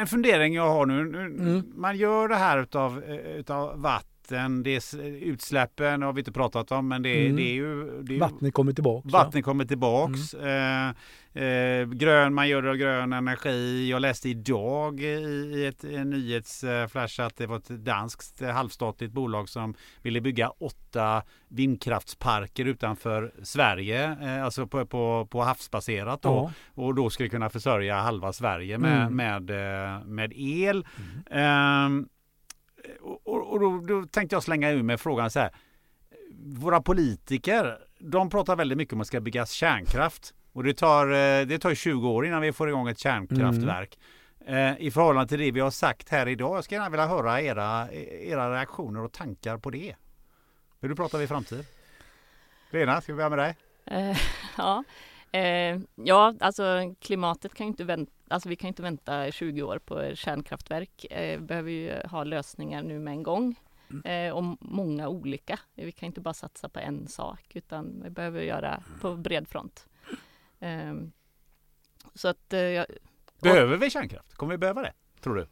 [0.00, 1.00] en fundering jag har nu.
[1.00, 1.72] Mm.
[1.74, 6.72] Man gör det här utav, utav vatten vatten, det är utsläppen har vi inte pratat
[6.72, 7.36] om men det, mm.
[7.36, 8.02] det är ju...
[8.02, 9.12] Det är vattnet kommer tillbaks.
[9.12, 9.42] Vattnet ja.
[9.42, 10.34] kommer tillbaks.
[10.34, 10.94] Mm.
[11.34, 13.90] Eh, eh, grön, man gör grön energi.
[13.90, 19.48] Jag läste idag i, i ett en nyhetsflash att det var ett danskt halvstatligt bolag
[19.48, 26.28] som ville bygga åtta vindkraftsparker utanför Sverige, eh, alltså på, på, på havsbaserat då.
[26.28, 26.82] Ja.
[26.82, 29.16] Och då skulle kunna försörja halva Sverige med, mm.
[29.16, 30.86] med, eh, med el.
[33.00, 35.50] Och, och då, då, tänkte jag slänga ur mig frågan så här.
[36.42, 40.34] Våra politiker, de pratar väldigt mycket om att det ska byggas kärnkraft.
[40.52, 43.98] Och det tar, eh, det tar 20 år innan vi får igång ett kärnkraftverk.
[44.46, 44.76] Mm.
[44.78, 46.56] I förhållande till det vi har sagt här idag.
[46.56, 49.94] Jag skulle gärna vilja höra era, era reaktioner och tankar på det.
[50.80, 51.66] Hur pratar vi framtid?
[52.70, 53.56] Lena, ska vi börja med dig?
[53.90, 54.16] Uh,
[54.56, 54.84] ja.
[55.34, 59.78] Uh, ja, alltså klimatet kan ju inte vänta Alltså vi kan inte vänta 20 år
[59.78, 61.04] på kärnkraftverk.
[61.10, 63.60] Eh, vi behöver ju ha lösningar nu med en gång.
[63.90, 64.28] Mm.
[64.28, 65.58] Eh, och många olika.
[65.74, 69.86] Vi kan inte bara satsa på en sak utan vi behöver göra på bred front.
[70.60, 70.94] Eh,
[72.14, 72.52] så att...
[72.52, 72.84] Eh,
[73.40, 74.34] behöver vi kärnkraft?
[74.34, 75.46] Kommer vi behöva det, tror du?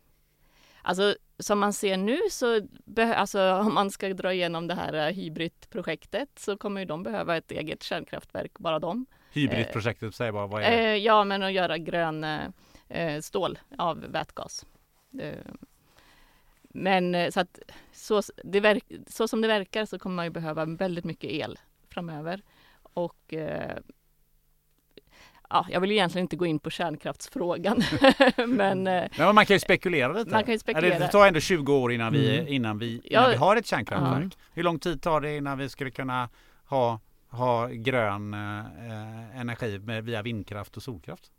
[0.83, 2.61] Alltså som man ser nu så,
[2.97, 7.37] alltså, om man ska dra igenom det här eh, Hybrid-projektet så kommer ju de behöva
[7.37, 9.07] ett eget kärnkraftverk, bara de.
[9.33, 10.77] Hybrid-projektet, säg bara vad är det?
[10.77, 12.41] Eh, ja, men att göra grön eh,
[13.21, 14.67] stål av vätgas.
[15.21, 15.53] Eh,
[16.69, 17.59] men eh, så att
[17.93, 21.59] så, det så som det verkar så kommer man ju behöva väldigt mycket el
[21.89, 22.43] framöver.
[22.83, 23.79] Och eh,
[25.51, 27.83] ja, jag vill egentligen inte gå in på kärnkraftsfrågan.
[28.47, 30.31] men, eh, men man kan ju spekulera lite.
[30.31, 30.99] Man kan ju spekulera.
[30.99, 32.53] Det tar ändå 20 år innan vi, mm.
[32.53, 34.33] innan vi, innan ja, vi har ett kärnkraftverk.
[34.39, 34.45] Ja.
[34.53, 36.29] Hur lång tid tar det innan vi skulle kunna
[36.65, 41.33] ha, ha grön eh, energi med, via vindkraft och solkraft?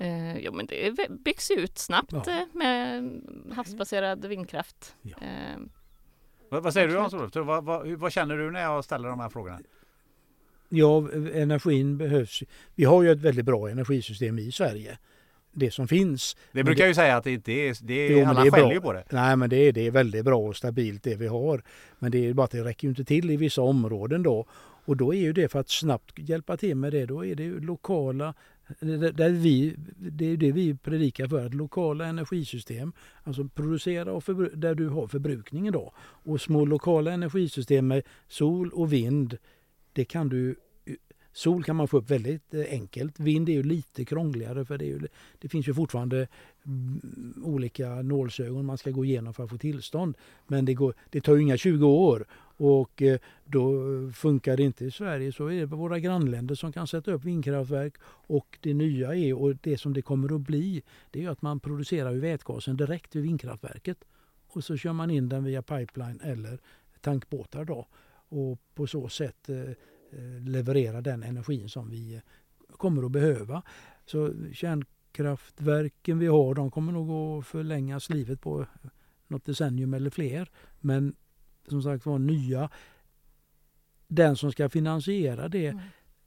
[0.00, 2.32] Eh, jo men det byggs ut snabbt ja.
[2.32, 3.20] Eh, med
[3.52, 4.94] havsbaserad vindkraft.
[5.02, 5.16] Ja.
[5.22, 5.60] Eh,
[6.48, 7.36] vad, vad, säger du Hans-Olof?
[7.36, 9.58] Vad, vad, vad, känner du när jag ställer de här frågorna?
[10.68, 12.42] Ja, energin behövs.
[12.74, 14.98] Vi har ju ett väldigt bra energisystem i Sverige.
[15.52, 16.36] Det som finns.
[16.52, 18.50] Det brukar det, ju säga att det inte är, det är, jo, alla det är
[18.50, 19.04] skäller ju på det.
[19.10, 21.62] Nej men det är, det är väldigt bra och stabilt det vi har.
[21.98, 24.46] Men det är bara att det räcker inte till i vissa områden då.
[24.84, 27.42] Och då är ju det för att snabbt hjälpa till med det, då är det
[27.42, 28.34] ju lokala
[29.12, 32.92] där vi, det är det vi predikar för, att lokala energisystem,
[33.22, 35.92] alltså producera och där du har förbrukningen då.
[35.98, 39.38] Och små lokala energisystem med sol och vind,
[39.92, 40.56] det kan du
[41.34, 43.20] Sol kan man få upp väldigt eh, enkelt.
[43.20, 45.00] Vind är ju lite krångligare för det, ju,
[45.38, 46.28] det finns ju fortfarande
[46.66, 50.16] mm, olika nålsögon man ska gå igenom för att få tillstånd.
[50.46, 52.26] Men det, går, det tar ju inga 20 år
[52.56, 53.72] och eh, då
[54.14, 57.94] funkar det inte i Sverige så är det våra grannländer som kan sätta upp vindkraftverk
[58.06, 61.60] och det nya är och det som det kommer att bli det är att man
[61.60, 64.04] producerar vätgasen direkt vid vindkraftverket
[64.48, 66.58] och så kör man in den via pipeline eller
[67.00, 67.86] tankbåtar då
[68.28, 69.60] och på så sätt eh,
[70.10, 72.20] eh, leverera den energin som vi
[72.70, 73.62] kommer att behöva.
[74.06, 78.66] Så kärnkraftverken vi har de kommer nog att förlängas livet på
[79.28, 80.50] något decennium eller fler.
[80.80, 81.14] Men
[81.68, 82.70] som sagt var nya,
[84.08, 85.82] den som ska finansiera det mm.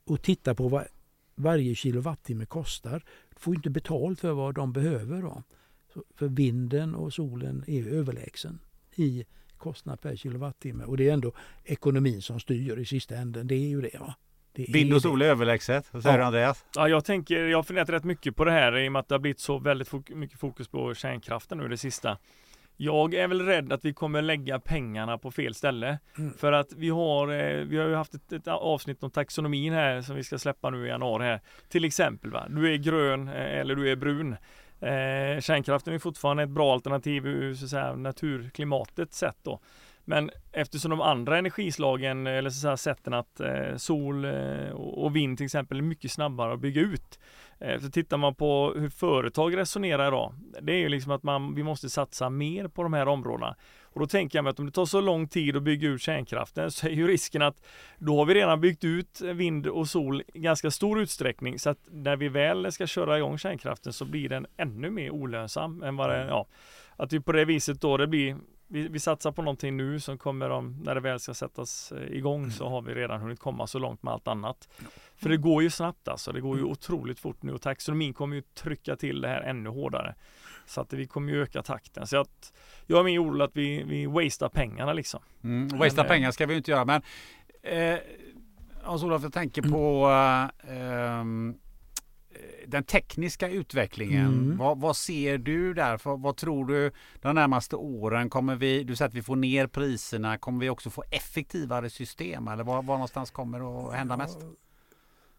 [0.05, 0.85] och titta på vad
[1.35, 3.03] varje kilowattimme kostar
[3.35, 5.21] får inte betalt för vad de behöver.
[5.21, 5.43] Då.
[5.93, 8.59] Så för vinden och solen är överlägsen
[8.95, 9.25] i
[9.57, 10.83] kostnad per kilowattimme.
[10.83, 11.31] Och det är ändå
[11.63, 13.47] ekonomin som styr i sista änden.
[13.47, 13.99] Det är ju det.
[13.99, 14.15] Va?
[14.51, 15.93] Det Vind och sol är överlägset.
[15.93, 16.21] Vad säger ja.
[16.21, 16.65] du Andreas?
[16.75, 19.07] Ja, jag tänker, jag har funderat rätt mycket på det här i och med att
[19.07, 22.17] det har blivit så väldigt fok mycket fokus på kärnkraften nu det sista.
[22.77, 25.99] Jag är väl rädd att vi kommer lägga pengarna på fel ställe.
[26.17, 26.33] Mm.
[26.33, 30.01] För att vi har, eh, vi har ju haft ett, ett avsnitt om taxonomin här
[30.01, 31.41] som vi ska släppa nu i januari här.
[31.69, 34.35] Till exempel va, du är grön eh, eller du är brun.
[34.79, 39.59] Eh, kärnkraften är fortfarande ett bra alternativ ur så att säga, naturklimatets sätt då.
[40.09, 45.37] Men eftersom de andra energislagen eller så säga, sätten att eh, sol eh, och vind
[45.37, 47.19] till exempel är mycket snabbare att bygga ut.
[47.59, 50.33] Eh, så tittar man på hur företag resonerar idag.
[50.61, 53.55] Det är ju liksom att man, vi måste satsa mer på de här områdena.
[53.81, 56.01] Och då tänker jag mig att om det tar så lång tid att bygga ut
[56.01, 57.65] kärnkraften så är ju risken att
[57.97, 61.79] då har vi redan byggt ut vind och sol i ganska stor utsträckning så att
[61.91, 66.09] när vi väl ska köra igång kärnkraften så blir den ännu mer olönsam än vad
[66.09, 66.47] det, ja,
[66.95, 68.37] att vi på det viset då det blir
[68.67, 72.17] vi, vi satsar på någonting nu som kommer om, när det väl ska sättas eh,
[72.17, 74.69] igång så har vi redan hunnit komma så långt med allt annat.
[75.15, 78.35] För det går ju snabbt alltså, det går ju otroligt fort nu och taxonomin kommer
[78.35, 80.15] ju trycka till det här ännu hårdare.
[80.65, 82.07] Så att vi kommer ju öka takten.
[82.07, 82.53] Så att
[82.85, 85.19] jag är mer orolig att vi, vi wastear pengarna liksom.
[85.43, 87.01] Mm, wastea pengar ska vi ju inte göra men
[87.63, 87.99] eh,
[88.83, 91.55] Hans-Olof, jag tänker på eh, ehm,
[92.67, 94.27] den tekniska utvecklingen.
[94.27, 94.57] Mm.
[94.57, 95.97] Vad, vad ser du där?
[95.97, 98.29] För, vad tror du de närmaste åren?
[98.29, 100.37] Kommer vi, du säger att vi får ner priserna.
[100.37, 102.47] Kommer vi också få effektivare system?
[102.47, 104.37] Eller var, var någonstans kommer att hända mest?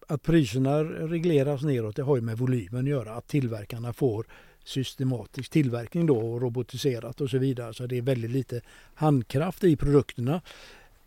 [0.08, 3.14] Att priserna regleras neråt det har ju med volymen att göra.
[3.14, 4.26] Att tillverkarna får
[4.64, 7.74] systematisk tillverkning då och robotiserat och så vidare.
[7.74, 8.60] Så det är väldigt lite
[8.94, 10.42] handkraft i produkterna.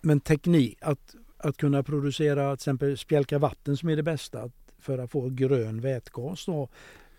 [0.02, 4.50] Men teknik, att, att kunna producera till exempel spjälka vatten som är det bästa
[4.82, 6.70] för att få grön vätgas då,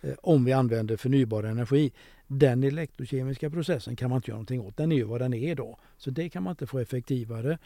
[0.01, 1.91] eh, om vi använder förnybar energi.
[2.27, 4.77] Den elektrokemiska processen kan man inte göra någonting åt.
[4.77, 5.77] Den är ju vad den är då.
[5.97, 7.57] Så det kan man inte få effektivare.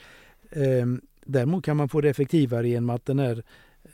[0.51, 3.43] Ehm, däremot kan man få det effektivare genom att den här
[3.83, 3.91] eh,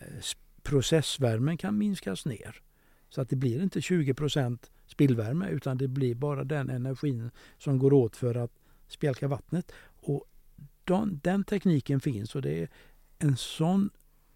[0.64, 2.62] processvärmen kan minskas ner.
[3.10, 7.93] Så att det blir inte 20% spillvärme utan det blir bara den energin som går
[7.93, 8.51] åt för att
[8.88, 9.72] spjälka vattnet.
[10.01, 10.26] Och
[10.84, 12.70] den, den tekniken finns och det är
[13.20, 13.89] en sån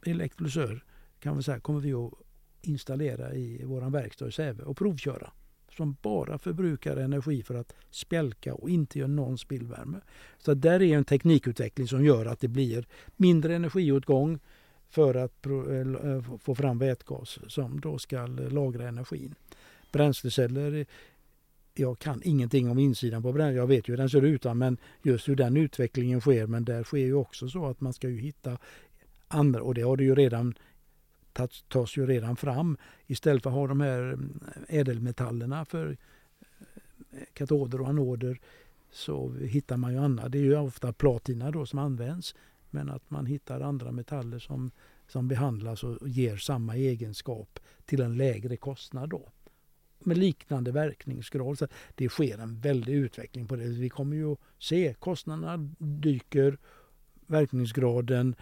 [0.06, 0.84] elektrolysör
[1.28, 2.14] kan vi säga kommer vi att
[2.62, 5.32] installera i vår verkstad i Säve och provköra.
[5.72, 9.98] Som bara förbrukar energi för att spjälka och inte gör någon spillvärme.
[10.38, 14.40] Så där är en teknikutveckling som gör att det blir mindre energiåtgång
[14.90, 19.36] för att eh, eh, få fram vätgas som då ska lagra energin.
[19.92, 20.86] Bränsleceller,
[21.74, 23.58] jag kan ingenting om insidan på bränsle.
[23.58, 26.48] Jag vet ju hur den ser ut men just hur den utvecklingen sker.
[26.48, 28.58] Men där sker ju också så att man ska ju hitta
[29.28, 30.54] andra och det har det ju redan
[31.38, 32.78] tas, tas ju redan fram.
[33.08, 35.98] Istället för att ha de här mm, ädelmetallerna för
[37.12, 38.40] eh, katoder och anoder
[38.92, 40.32] så hittar man ju annat.
[40.32, 42.36] Det är ju ofta platina då som används.
[42.70, 44.72] Men att man hittar andra metaller som,
[45.08, 49.30] som behandlas och ger samma egenskap till en lägre kostnad då.
[50.00, 51.58] Med liknande verkningsgrad.
[51.58, 53.68] Så det sker en väldig utveckling på det.
[53.68, 56.58] Vi kommer ju att se kostnaderna dyker,
[57.28, 58.36] verkningsgraden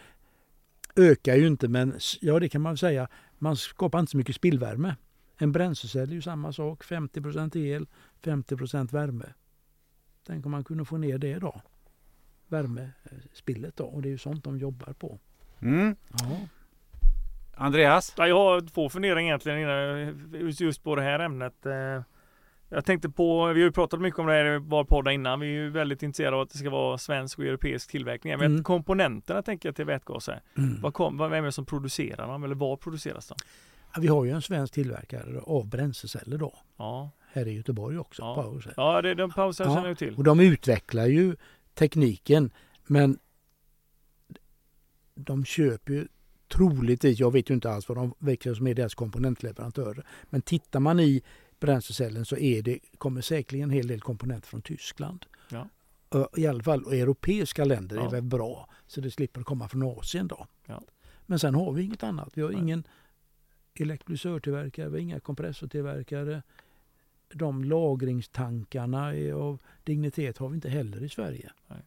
[0.95, 4.95] ökar ju inte men ja det kan man säga, man skapar inte så mycket spillvärme.
[5.37, 7.87] En bränslecell är ju samma sak, 50% el,
[8.23, 9.25] 50% värme.
[10.27, 11.61] Tänk om man kunde få ner det då.
[12.47, 15.19] Värmespillet då och det är ju sånt de jobbar på.
[15.61, 15.95] Mm.
[16.11, 16.37] Ja.
[17.55, 18.13] Andreas?
[18.17, 21.65] Ja, jag har två funderingar egentligen just- just på det här ämnet.
[22.75, 25.39] Jag tänkte på, vi har ju pratat mycket om det här i vår podd innan.
[25.39, 28.37] Vi är ju väldigt intresserade av att det ska vara svensk och europeisk tillverkning.
[28.37, 28.63] Men Mm.
[28.63, 30.41] komponenterna tänker jag till vätgas här.
[30.57, 30.81] Mm.
[30.81, 33.35] Vad kom, vem är det som producerar dem eller var produceras de?
[33.93, 36.53] Ja, Vi har ju en svensk tillverkare av bränsleceller då.
[36.77, 38.21] Ja, Här i Göteborg också.
[38.21, 38.35] Ja.
[38.43, 38.73] Powercell.
[38.77, 40.15] ja det, de pauserna Ja, känner jag till.
[40.15, 41.35] Och de utvecklar ju
[41.73, 42.51] tekniken
[42.85, 43.17] men
[45.15, 46.07] de köper ju
[46.53, 50.05] troligtvis, jag vet ju inte alls vad de växer som är deras komponentleverantörer.
[50.29, 51.21] Men tittar man i
[51.65, 55.25] bränslecellen så är det, kommer säkerligen en hel del komponenter från Tyskland.
[55.49, 55.69] Ja.
[56.37, 58.05] I alla fall och europeiska länder Ja.
[58.05, 60.47] är väl bra så det slipper komma från Asien då.
[60.65, 60.81] Ja.
[61.25, 62.29] Men sen har vi inget annat.
[62.33, 62.61] Vi har Nej.
[62.61, 62.83] ingen
[63.73, 66.43] elektrolysörtillverkare, vi har inga kompressortillverkare.
[67.33, 71.51] De lagringstankarna av dignitet har vi inte heller i Sverige.
[71.67, 71.79] Nej,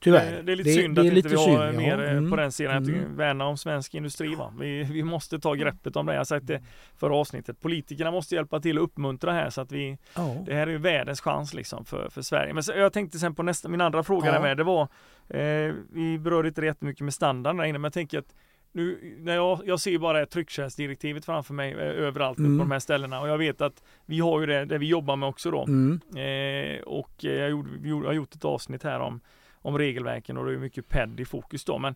[0.00, 0.32] Tyvärr.
[0.36, 1.72] Det, det är lite Det- synd det att inte vi har synd, ja.
[1.72, 2.30] mer eh, Mm.
[2.30, 2.82] på den sidan.
[2.82, 3.16] Att Mm.
[3.16, 4.34] värnar om svensk industri.
[4.34, 4.52] Va?
[4.60, 6.12] Vi, vi måste ta greppet om det.
[6.12, 6.62] Jag har sagt det
[6.96, 7.60] förra avsnittet.
[7.60, 10.36] Politikerna måste hjälpa till att uppmuntra här så att vi Ja.
[10.46, 12.52] Det här är ju världens chans liksom för, för Sverige.
[12.54, 14.32] Men så, jag tänkte sen på nästa, min andra fråga Ja.
[14.32, 14.82] där med, det var,
[15.28, 18.34] eh, vi berörde inte jättemycket med standarden där inne, men jag tänker att
[18.72, 22.58] nu, när jag, jag ser bara tryckkärlsdirektivet framför mig eh, överallt Mm.
[22.58, 25.16] på de här ställena och jag vet att vi har ju det, det vi jobbar
[25.16, 25.64] med också då.
[25.64, 26.00] Mm.
[26.16, 29.20] Eh, och eh, jag, gjorde, gjorde, har gjort ett avsnitt här om,
[29.66, 31.78] om regelverken och det är mycket PED i fokus då.
[31.78, 31.94] Men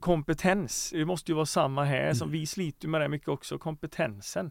[0.00, 2.40] kompetens, det måste ju vara samma här som Mm.
[2.40, 4.50] vi sliter med det mycket också, kompetensen.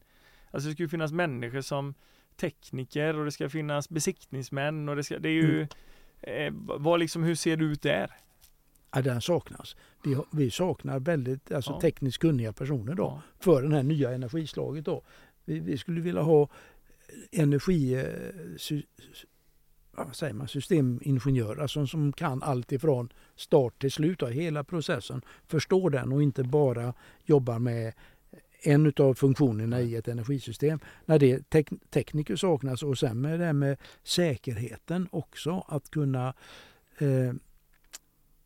[0.52, 1.94] Alltså det ska ju finnas människor som
[2.36, 5.68] tekniker och det ska finnas besiktningsmän och det ska, det är ju
[6.22, 8.12] eh, vad liksom, hur ser det ut där?
[8.92, 9.76] Ja, den saknas.
[10.04, 11.82] Vi, vi saknar väldigt alltså, Ja.
[11.82, 13.22] tekniskt kunniga personer då, Ja.
[13.40, 14.86] för det här nya energislaget.
[14.86, 15.04] Då.
[15.46, 16.50] Vi, vi skulle vilja ha
[17.32, 18.06] energi
[19.98, 25.22] vad säger man, systemingenjörer alltså, som kan allt ifrån start till slut, då, hela processen.
[25.48, 26.94] Förstår den och inte bara
[27.26, 27.94] jobbar med
[28.62, 30.80] en av funktionerna i ett energisystem.
[31.06, 36.34] När det tek, tekniker saknas och sen med det här med säkerheten också, att kunna
[36.98, 37.34] eh,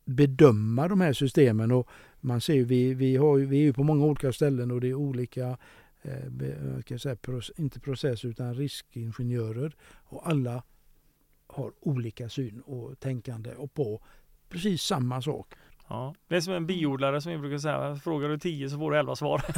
[0.05, 1.71] bedöma de här systemen.
[1.71, 1.87] Och
[2.19, 4.87] man ser ju, vi, vi, har vi är ju på många olika ställen och det
[4.87, 5.57] är olika,
[6.01, 7.15] eh, kan säga,
[7.57, 9.75] inte process utan riskingenjörer.
[10.03, 10.63] Och alla
[11.49, 14.01] har olika syn och tänkande och på
[14.49, 15.53] precis samma sak.
[15.89, 16.13] Ja.
[16.27, 18.97] Det är som en biodlare som vi brukar säga, frågar du 10 så får du
[18.97, 19.41] 11 svar.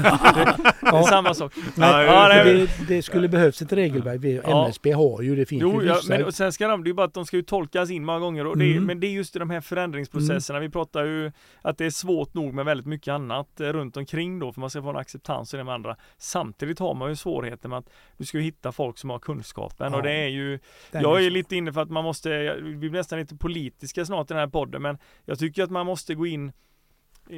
[0.81, 1.53] det, är samma sak.
[1.75, 4.41] Men, Ja, det, det skulle behövas ett regelverk.
[4.47, 4.65] Ja.
[4.65, 6.93] MSB har ju, det finns Jo, ju ja, men och sen ska de, det är
[6.93, 8.83] bara att de ska ju tolkas in många gånger och det är, Mm.
[8.85, 10.59] men det är just i de här förändringsprocesserna.
[10.59, 14.39] Vi pratar ju att det är svårt nog med väldigt mycket annat eh, runt omkring
[14.39, 15.95] då för man ska få en acceptans i det med andra.
[16.17, 19.97] Samtidigt har man ju svårigheter med att du ska hitta folk som har kunskapen Ja.
[19.97, 20.59] och det är ju
[20.91, 24.05] Den Jag är så- lite inne för att man måste, vi blir nästan lite politiska
[24.05, 26.51] snart i den här podden men jag tycker att man måste gå in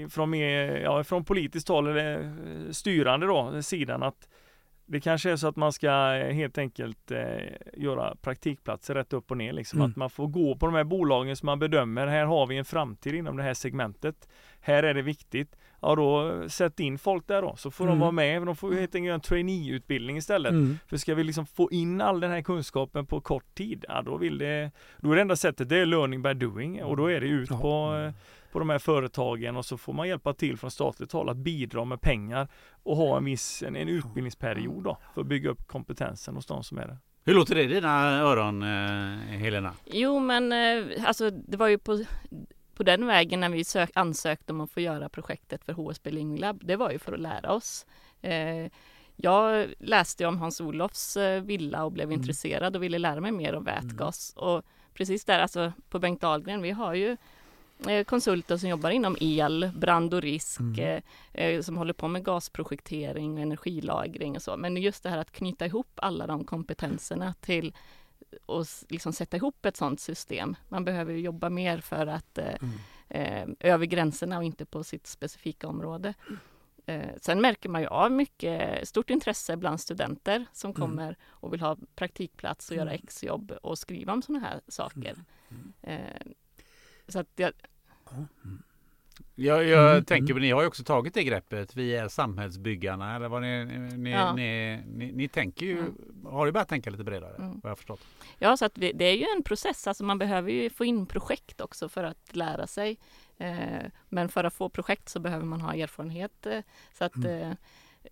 [0.10, 4.28] från, mer, ja, från politiskt håll eller eh, styrande då, sidan att
[4.86, 7.22] det kanske är så att man ska eh, helt enkelt eh,
[7.74, 9.80] göra praktikplatser rätt upp och ner liksom.
[9.80, 9.92] Mm.
[9.92, 12.66] Att man får gå på de här bolagen som man bedömer, här har vi en
[12.66, 14.28] framtid inom det här segmentet.
[14.60, 15.56] Här är det viktigt.
[15.82, 18.00] Ja då sätt in folk där då så får de Mm.
[18.00, 18.42] vara med.
[18.46, 20.52] De får helt enkelt göra en trainee-utbildning istället.
[20.52, 20.78] Mm.
[20.88, 24.18] För ska vi liksom få in all den här kunskapen på kort tid, ja då
[24.18, 27.22] vill det, då är det enda sättet det är learning by doing och då är
[27.22, 27.58] det ut Ja.
[27.62, 28.14] på, eh,
[28.54, 31.86] på de här företagen och så får man hjälpa till från statligt håll att bidra
[31.86, 32.48] med pengar
[32.84, 36.64] och ha en viss, en, en utbildningsperiod då för att bygga upp kompetensen hos de
[36.64, 36.98] som är där.
[37.26, 39.74] Hur låter det i dina öron eh, Helena?
[39.86, 42.04] Jo, men eh, alltså det var ju på,
[42.76, 46.38] på den vägen när vi sök, ansökte om att få göra projektet för HSB Living
[46.38, 46.62] Lab.
[46.66, 47.86] Det var ju för att lära oss.
[48.22, 48.72] Eh,
[49.16, 52.20] jag läste om Hans-Olofs eh, villa och blev Mm.
[52.20, 54.34] intresserad och ville lära mig mer om vätgas.
[54.36, 57.18] Och precis där, alltså på Bengt Dahlgren, vi har ju
[58.06, 60.80] konsulter som jobbar inom el, brand och risk, Mm.
[60.80, 64.58] eh, eh, som håller på med gasprojektering och energilagring och så.
[64.58, 67.76] Men just det här att knyta ihop alla de kompetenserna till
[68.46, 70.56] och liksom sätta ihop ett sådant system.
[70.70, 72.56] Man behöver jobba mer för att eh,
[73.10, 73.56] Mm.
[73.60, 76.14] eh, över gränserna och inte på sitt specifika område.
[76.86, 80.82] Eh, sen märker man ju av mycket stort intresse bland studenter som Mm.
[80.82, 83.02] kommer och vill ha praktikplats och göra Mm.
[83.04, 85.16] exjobb och skriva om sådana här saker.
[85.50, 85.74] Mm.
[85.82, 86.22] Eh,
[87.08, 87.52] så att jag,
[89.36, 90.42] Jag, jag Mm, tänker mm.
[90.42, 91.76] ni har ju också tagit det greppet.
[91.76, 93.66] Vi är samhällsbyggarna eller vad ni,
[93.98, 94.34] ni, Ja.
[94.34, 95.96] ni, ni, ni tänker ju, Mm.
[96.26, 97.60] har ju börjat tänka lite bredare Mm.
[97.64, 98.02] vad jag förstått.
[98.40, 99.88] Ja, så att vi, det är ju en process.
[99.88, 102.98] Alltså man behöver ju få in projekt också för att lära sig.
[103.38, 103.56] Eh,
[104.10, 106.46] men för att få projekt så behöver man ha erfarenhet.
[106.46, 106.60] Eh,
[106.98, 107.42] så att Mm.
[107.52, 107.56] eh,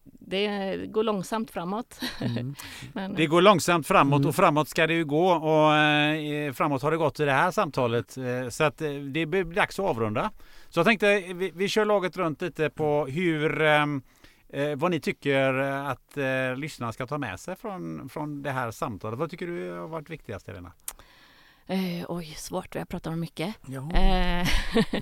[0.04, 2.00] det går långsamt framåt.
[2.22, 2.56] Mm.
[2.94, 4.30] Men, Det går långsamt framåt Mm.
[4.30, 7.52] och framåt ska det ju gå och eh, framåt har det gått i det här
[7.52, 8.18] samtalet.
[8.18, 10.32] Eh, så att eh, det blir dags att avrunda.
[10.70, 13.86] Så jag tänkte vi, vi kör laget runt lite på hur eh,
[14.76, 19.20] vad ni tycker att eh, lyssnarna ska ta med sig från, från det här samtalet.
[19.20, 20.72] Vad tycker du har varit viktigast Helena?
[21.68, 22.76] eh, oj, svårt.
[22.76, 23.56] Vi har pratat om mycket.
[23.68, 23.92] Ja.
[23.92, 24.48] Eh,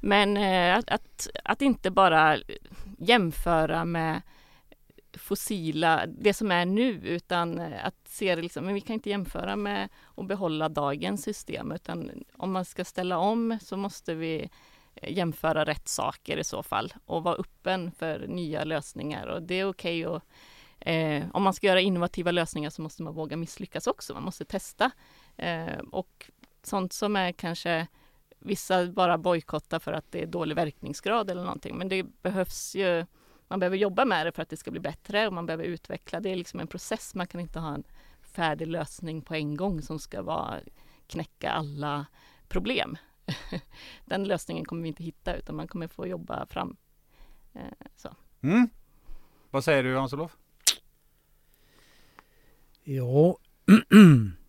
[0.00, 2.36] Men eh, att, att, att inte bara
[3.04, 4.22] jämföra med
[5.18, 9.10] fossila, det som är nu, utan eh, att se det liksom, men vi kan inte
[9.10, 14.50] jämföra med att behålla dagens system, utan om man ska ställa om så måste vi
[14.94, 19.26] eh, jämföra rätt saker i så fall och vara öppen för nya lösningar.
[19.26, 20.22] Och det är okej att
[20.80, 24.44] eh, om man ska göra innovativa lösningar så måste man våga misslyckas också, man måste
[24.44, 24.90] testa
[25.36, 26.30] eh, och
[26.62, 27.86] sånt som är kanske
[28.46, 31.78] Vissa bara bojkottar för att det är dålig verkningsgrad eller någonting.
[31.78, 33.06] Men det behövs ju,
[33.48, 36.20] man behöver jobba med det för att det ska bli bättre och man behöver utveckla.
[36.20, 37.14] Det är liksom en process.
[37.14, 37.84] Man kan inte ha en
[38.22, 40.60] färdig lösning på en gång som ska vara,
[41.06, 42.06] knäcka alla
[42.48, 42.96] problem.
[44.04, 46.76] Den lösningen kommer vi inte hitta utan man kommer få jobba fram.
[47.52, 47.60] Eh,
[47.96, 48.16] Så.
[48.42, 48.68] Mm.
[49.50, 50.36] Vad säger du Hans-Olof?
[52.82, 53.38] Ja,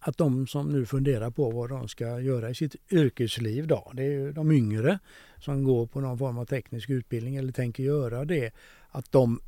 [0.00, 4.02] att de som nu funderar på vad de ska göra i sitt yrkesliv då, det
[4.02, 4.98] är ju de yngre
[5.38, 8.54] som går på någon form av teknisk utbildning eller tänker göra det,
[8.88, 9.40] att de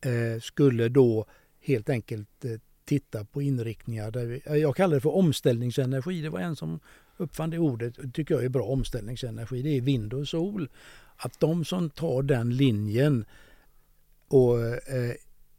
[0.00, 1.26] eh, skulle då
[1.60, 2.50] helt enkelt eh,
[2.84, 6.80] titta på inriktningar där vi, jag kallar det för omställningsenergi, det var en som
[7.16, 10.68] uppfann det ordet, det tycker jag är bra omställningsenergi, det är vind och sol.
[11.16, 13.24] Att de som tar den linjen
[14.28, 15.14] och eh,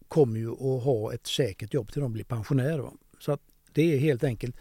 [0.07, 2.91] kommer ju att ha ett säkert jobb till de blir pensionärer.
[3.19, 3.41] Så att
[3.73, 4.55] det är helt enkelt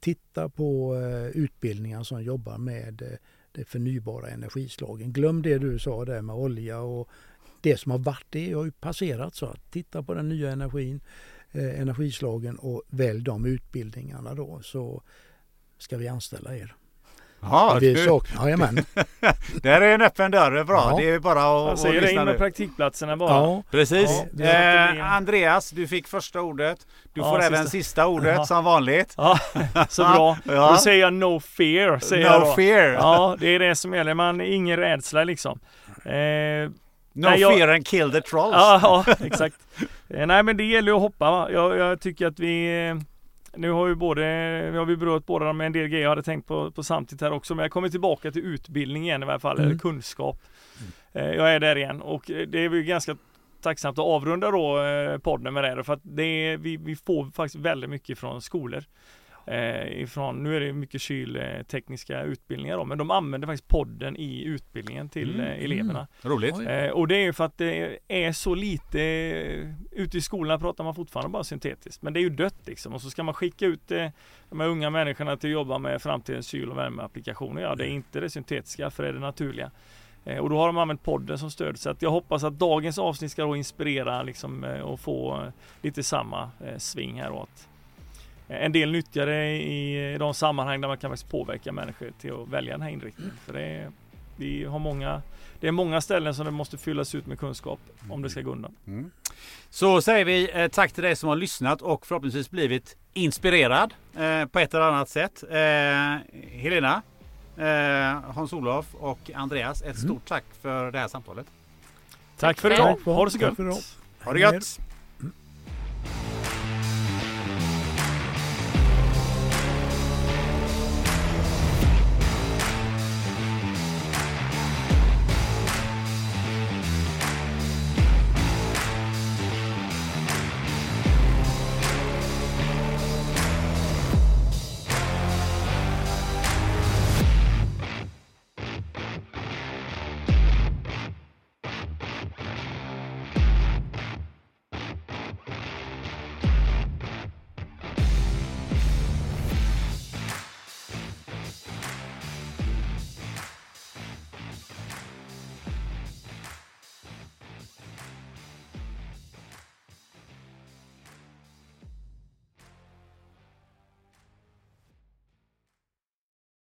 [0.00, 3.18] titta på eh, utbildningar som jobbar med eh,
[3.52, 5.12] de förnybara energislagen.
[5.12, 7.08] Glöm det du sa där med olja och
[7.60, 9.34] det som har varit, det har ju passerat.
[9.34, 11.00] Så att titta på den nya energin,
[11.50, 15.02] eh, energislagen och välj de utbildningarna då så
[15.78, 16.74] ska vi anställa er.
[17.42, 18.74] Ja, vi du, jajamän.
[19.62, 20.88] det här är en öppen dörr, det är bra.
[20.90, 20.96] Ja.
[20.98, 22.38] Det är bara att, Jag att säger det in lyssna med nu.
[22.38, 23.30] praktikplatserna bara.
[23.30, 24.22] Ja, Precis.
[24.32, 26.86] Ja, eh, Andreas, du fick första ordet.
[27.14, 27.70] Du Ja, får även sista.
[27.70, 28.44] sista ordet Ja.
[28.46, 29.14] som vanligt.
[29.16, 29.38] Ja,
[29.88, 30.36] så bra.
[30.44, 30.70] Ja.
[30.70, 31.98] Då säger jag no fear.
[31.98, 32.88] Säger No fear.
[32.92, 34.14] Ja, det är det som gäller.
[34.14, 35.60] Man, ingen rädsla liksom.
[36.04, 36.12] Eh,
[37.12, 38.54] No Nej, jag- fear and kill the trolls.
[38.56, 39.56] Ja, ja exakt.
[40.08, 41.48] Eh, Nej men det gäller ju att hoppa?
[41.52, 42.94] Jag, jag tycker att vi eh,
[43.56, 44.22] Nu har ju både,
[44.70, 47.32] vi har berört båda med en del grejer jag hade tänkt på, på samtidigt här
[47.32, 49.70] också men jag kommer tillbaka till utbildning igen i varje fall, Mm.
[49.70, 50.38] eller kunskap.
[51.12, 53.16] Eh, Jag är där igen och eh, det är väl ganska
[53.62, 57.30] tacksamt att avrunda då eh, podden med det för att det är, vi, vi får
[57.30, 58.84] faktiskt väldigt mycket från skolor.
[59.50, 64.44] Eh, ifrån, nu är det mycket kyltekniska utbildningar då, men de använder faktiskt podden i
[64.44, 65.46] utbildningen till Mm.
[65.46, 66.06] eh, eleverna.
[66.22, 66.54] Roligt.
[66.58, 66.66] Oj.
[66.66, 69.00] Eh, och det är ju för att det är så lite,
[69.90, 72.02] ute i skolorna pratar man fortfarande bara syntetiskt.
[72.02, 72.94] Men det är ju dött liksom.
[72.94, 74.06] Och så ska man skicka ut eh,
[74.50, 77.62] de här unga människorna till att jobba med framtidens kyl och värmeapplikationer.
[77.62, 79.70] Ja, det är inte det syntetiska för det är det naturliga.
[80.40, 81.78] Och då har de använt podden som stöd.
[81.78, 86.50] Så att jag hoppas att dagens avsnitt ska då inspirera liksom, och få lite samma
[86.64, 87.30] eh, sving här.
[87.30, 87.44] Eh,
[88.50, 92.48] en del nyttjar det i de sammanhang där man kan faktiskt påverka människor till att
[92.48, 93.32] välja den här inriktningen.
[93.46, 93.90] För det är,
[94.36, 95.22] vi har många
[95.60, 97.80] det är många ställen som det måste fyllas ut med kunskap
[98.10, 98.74] om det ska gå undan.
[98.86, 99.10] Mm.
[99.70, 104.44] Så säger vi eh, tack till dig som har lyssnat och förhoppningsvis blivit inspirerad eh,
[104.46, 105.42] på ett eller annat sätt.
[105.50, 105.56] Eh,
[106.50, 107.02] Helena,
[107.56, 109.96] eh, Hans-Olof och Andreas, ett Mm.
[109.96, 111.46] stort tack för det här samtalet.
[112.38, 112.96] Tack för idag.
[113.04, 113.58] Ha det så gött.
[113.58, 113.76] idag.
[114.24, 114.80] Ha det gött!